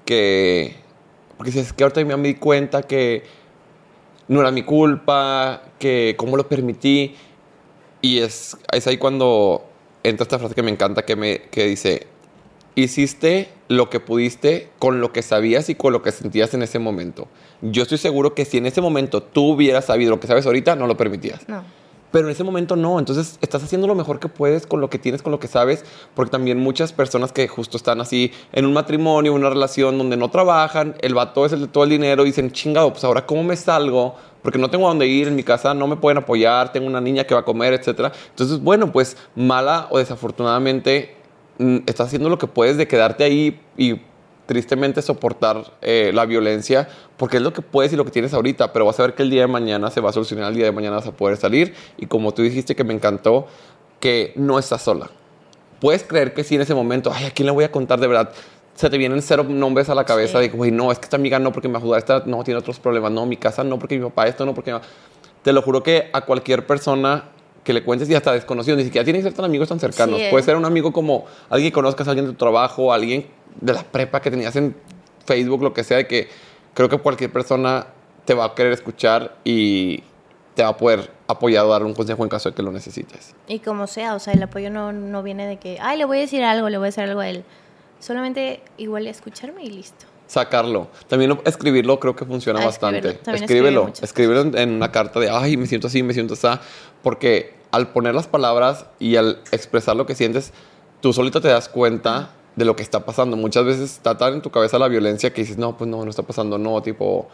[0.05, 0.75] que...
[1.37, 3.23] Porque si es que ahorita me di cuenta que
[4.27, 7.15] no era mi culpa, que cómo lo permití.
[8.01, 9.65] Y es, es ahí cuando
[10.03, 12.07] entra esta frase que me encanta que, me, que dice,
[12.75, 16.79] hiciste lo que pudiste con lo que sabías y con lo que sentías en ese
[16.79, 17.27] momento.
[17.61, 20.75] Yo estoy seguro que si en ese momento tú hubieras sabido lo que sabes ahorita,
[20.75, 21.47] no lo permitías.
[21.47, 21.63] No.
[22.12, 24.99] Pero en ese momento no, entonces estás haciendo lo mejor que puedes con lo que
[24.99, 28.74] tienes, con lo que sabes, porque también muchas personas que justo están así en un
[28.74, 32.51] matrimonio, una relación donde no trabajan, el vato es el de todo el dinero, dicen,
[32.51, 35.74] chingado, pues ahora cómo me salgo, porque no tengo a dónde ir, en mi casa
[35.74, 38.12] no me pueden apoyar, tengo una niña que va a comer, etcétera.
[38.30, 41.16] Entonces, bueno, pues mala o desafortunadamente
[41.59, 44.01] mm, estás haciendo lo que puedes de quedarte ahí y
[44.51, 48.73] tristemente soportar eh, la violencia, porque es lo que puedes y lo que tienes ahorita,
[48.73, 50.65] pero vas a ver que el día de mañana se va a solucionar, el día
[50.65, 53.47] de mañana vas a poder salir y como tú dijiste que me encantó,
[54.01, 55.09] que no estás sola.
[55.79, 58.07] puedes creer que sí en ese momento, ay, ¿a quién le voy a contar de
[58.07, 58.31] verdad?
[58.75, 60.49] Se te vienen cero nombres a la cabeza Sí.
[60.49, 62.43] de, güey, no, es que esta amiga no porque me va a ayudar, esta no
[62.43, 64.79] tiene otros problemas, no, mi casa no porque mi papá esto, no porque mi
[65.41, 67.29] Te lo juro que a cualquier persona
[67.63, 70.17] que le cuentes y hasta desconocido, ni siquiera tienen que ser tan amigos tan cercanos.
[70.17, 70.27] Sí, eh.
[70.31, 73.27] Puede ser un amigo como alguien que conozcas, alguien de tu trabajo, alguien
[73.62, 74.76] de la prepa que tenías en
[75.26, 76.28] Facebook, lo que sea, de que
[76.74, 77.88] creo que cualquier persona
[78.26, 80.03] te va a querer escuchar y
[80.55, 83.34] te va a poder apoyar o dar un consejo en caso de que lo necesites.
[83.47, 86.18] Y como sea, o sea, el apoyo no, no viene de que, ay, le voy
[86.18, 87.43] a decir algo, le voy a decir algo a él.
[87.99, 90.05] Solamente igual escucharme y listo.
[90.28, 90.88] Sacarlo.
[91.07, 93.20] También lo- escribirlo creo que funciona Ah, bastante.
[93.34, 93.91] Escríbelo.
[94.01, 96.47] Escríbelo en, en una carta de, ay, me siento así, me siento así.
[97.03, 100.51] Porque al poner las palabras y al expresar lo que sientes,
[101.01, 103.37] tú solito te das cuenta de lo que está pasando.
[103.37, 106.09] Muchas veces está tan en tu cabeza la violencia que dices, no, pues no, no
[106.09, 107.27] está pasando, no, tipo,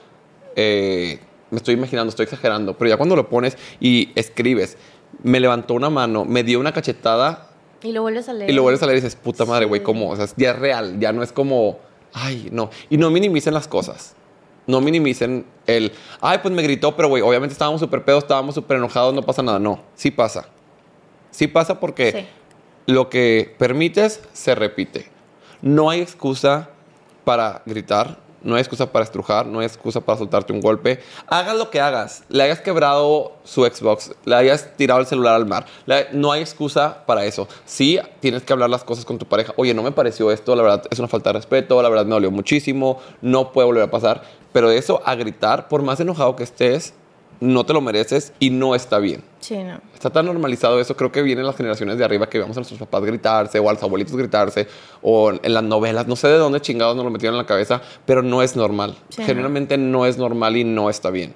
[0.56, 1.20] eh,
[1.52, 2.78] me estoy imaginando, estoy exagerando.
[2.78, 4.78] Pero ya cuando lo pones y escribes,
[5.24, 7.50] me levantó una mano, me dio una cachetada
[7.82, 8.50] Y lo vuelves a leer.
[8.50, 9.86] y lo vuelves a leer y dices, puta madre, güey, Sí.
[9.86, 10.10] ¿cómo?
[10.10, 11.80] O sea, ya es real, ya no es como,
[12.14, 12.70] ay, no.
[12.90, 14.16] Y no minimicen las cosas.
[14.68, 18.78] No minimicen el, ay, pues me gritó, pero güey, obviamente estábamos súper pedos, estábamos súper
[18.78, 19.60] enojados, no pasa nada.
[19.60, 20.50] No, sí pasa.
[21.32, 22.26] Sí pasa porque Sí.
[22.88, 25.10] Lo que permites se repite.
[25.62, 26.70] No hay excusa
[27.26, 31.02] para gritar, no hay excusa para estrujar, no hay excusa para soltarte un golpe.
[31.28, 35.46] Hagas lo que hagas, le hayas quebrado su Xbox, le hayas tirado el celular al
[35.46, 35.66] mar,
[36.14, 37.50] no hay excusa para eso.
[37.66, 39.54] Sí, tienes que hablar las cosas con tu pareja.
[39.58, 42.12] Oye, no me pareció esto, la verdad es una falta de respeto, la verdad me
[42.12, 44.24] dolió muchísimo, no puede volver a pasar.
[44.54, 46.94] Pero eso a gritar, por más enojado que estés,
[47.40, 49.24] no te lo mereces y no está bien.
[49.40, 49.80] Sí, no.
[49.94, 52.80] Está tan normalizado eso, creo que vienen las generaciones de arriba que vemos a nuestros
[52.80, 54.68] papás gritarse o a los abuelitos gritarse
[55.02, 57.82] o en las novelas, no sé de dónde chingados nos lo metieron en la cabeza,
[58.06, 58.98] pero no es normal.
[59.10, 60.06] Sí, Generalmente no.
[60.06, 61.34] es normal y no está bien.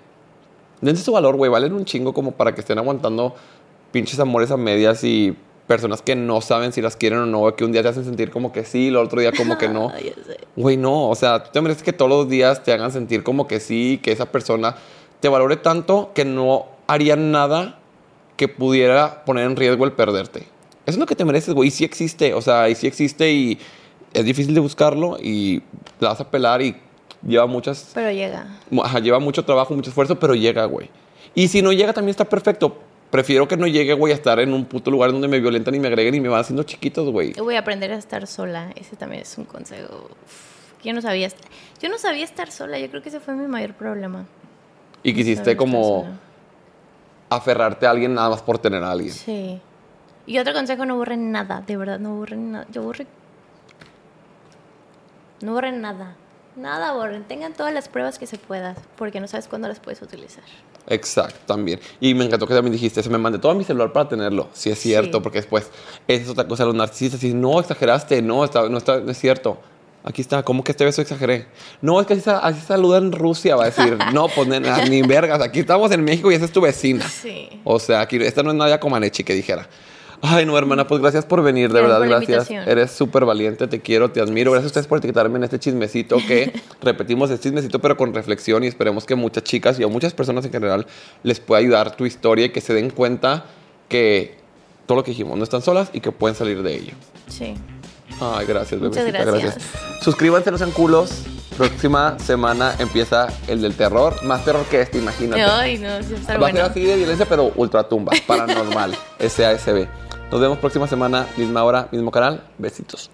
[0.81, 3.35] Dense su valor, güey, valen un chingo como para que estén aguantando
[3.91, 5.35] pinches amores a medias y
[5.67, 8.31] personas que no saben si las quieren o no, que un día te hacen sentir
[8.31, 9.91] como que sí, el otro día como que no.
[10.55, 13.47] Güey, no, o sea, tú te mereces que todos los días te hagan sentir como
[13.47, 14.75] que sí, que esa persona
[15.21, 17.79] te valore tanto que no haría nada
[18.35, 20.39] que pudiera poner en riesgo el perderte.
[20.39, 23.31] Eso es lo que te mereces, güey, y sí existe, o sea, y sí existe
[23.31, 23.59] y
[24.13, 25.61] es difícil de buscarlo y
[25.99, 26.75] la vas a pelar y
[27.25, 28.47] lleva muchas, Pero llega.
[28.83, 30.89] ajá, lleva mucho trabajo, mucho esfuerzo, pero llega, güey.
[31.35, 32.77] Y si no llega también está perfecto.
[33.11, 35.79] Prefiero que no llegue, güey, a estar en un puto lugar donde me violentan y
[35.79, 37.33] me agreguen y me van haciendo chiquitos, güey.
[37.33, 38.71] Yo voy a aprender a estar sola.
[38.75, 40.09] Ese también es un consejo.
[40.23, 41.27] Uf, Yo no sabía
[41.81, 42.79] yo no sabía estar sola.
[42.79, 44.25] Yo creo que ese fue mi mayor problema.
[45.03, 46.05] Y quisiste como
[47.29, 49.13] aferrarte a alguien nada más por tener a alguien.
[49.13, 49.59] Sí.
[50.27, 51.63] Y otro consejo, no borren nada.
[51.65, 52.67] De verdad, no borren nada.
[52.71, 53.07] Yo borré...
[55.41, 56.15] No borren nada.
[56.55, 57.23] Nada borren.
[57.23, 58.75] Tengan todas las pruebas que se puedan.
[58.95, 60.43] Porque no sabes cuándo las puedes utilizar.
[60.87, 61.79] Exacto, también.
[61.99, 64.49] Y me encantó que también dijiste, se me mandé todo a mi celular para tenerlo.
[64.53, 65.23] Sí, es cierto, Sí.
[65.23, 65.69] porque después,
[66.07, 69.17] esa es otra cosa, los narcisistas dicen, no, exageraste, no, está, no, está, no es
[69.17, 69.57] cierto.
[70.03, 71.45] Aquí está, ¿cómo que este beso exageré?
[71.81, 73.97] No, es que así, así saluda en Rusia, va a decir.
[74.13, 77.07] No, pues nena, ni vergas, aquí estamos en México y esa es tu vecina.
[77.07, 77.49] Sí.
[77.63, 79.67] O sea, aquí, esta no es Nadia Comaneci que dijera.
[80.23, 82.67] Ay, no, hermana, pues gracias por venir, de Gracias verdad, gracias.
[82.67, 84.51] Eres súper valiente, te quiero, te admiro.
[84.51, 88.63] Gracias a ustedes por etiquetarme en este chismecito que repetimos, es chismecito, pero con reflexión
[88.63, 90.85] y esperemos que muchas chicas y a muchas personas en general
[91.23, 93.45] les pueda ayudar tu historia y que se den cuenta
[93.89, 94.35] que
[94.85, 96.93] todo lo que dijimos no están solas y que pueden salir de ello.
[97.27, 97.55] Sí.
[98.21, 99.57] Ay, gracias, Muchas bebecita, gracias.
[100.01, 101.23] Suscríbanse, no sean culos.
[101.57, 105.41] Próxima semana empieza el del terror, más terror que este, imagínate.
[105.43, 106.55] Ay, no, sí va Va a bueno.
[106.57, 109.87] ser así de violencia, pero ultratumba, paranormal, SASB.
[110.31, 112.41] Nos vemos próxima semana, misma hora, mismo canal.
[112.57, 113.09] Besitos.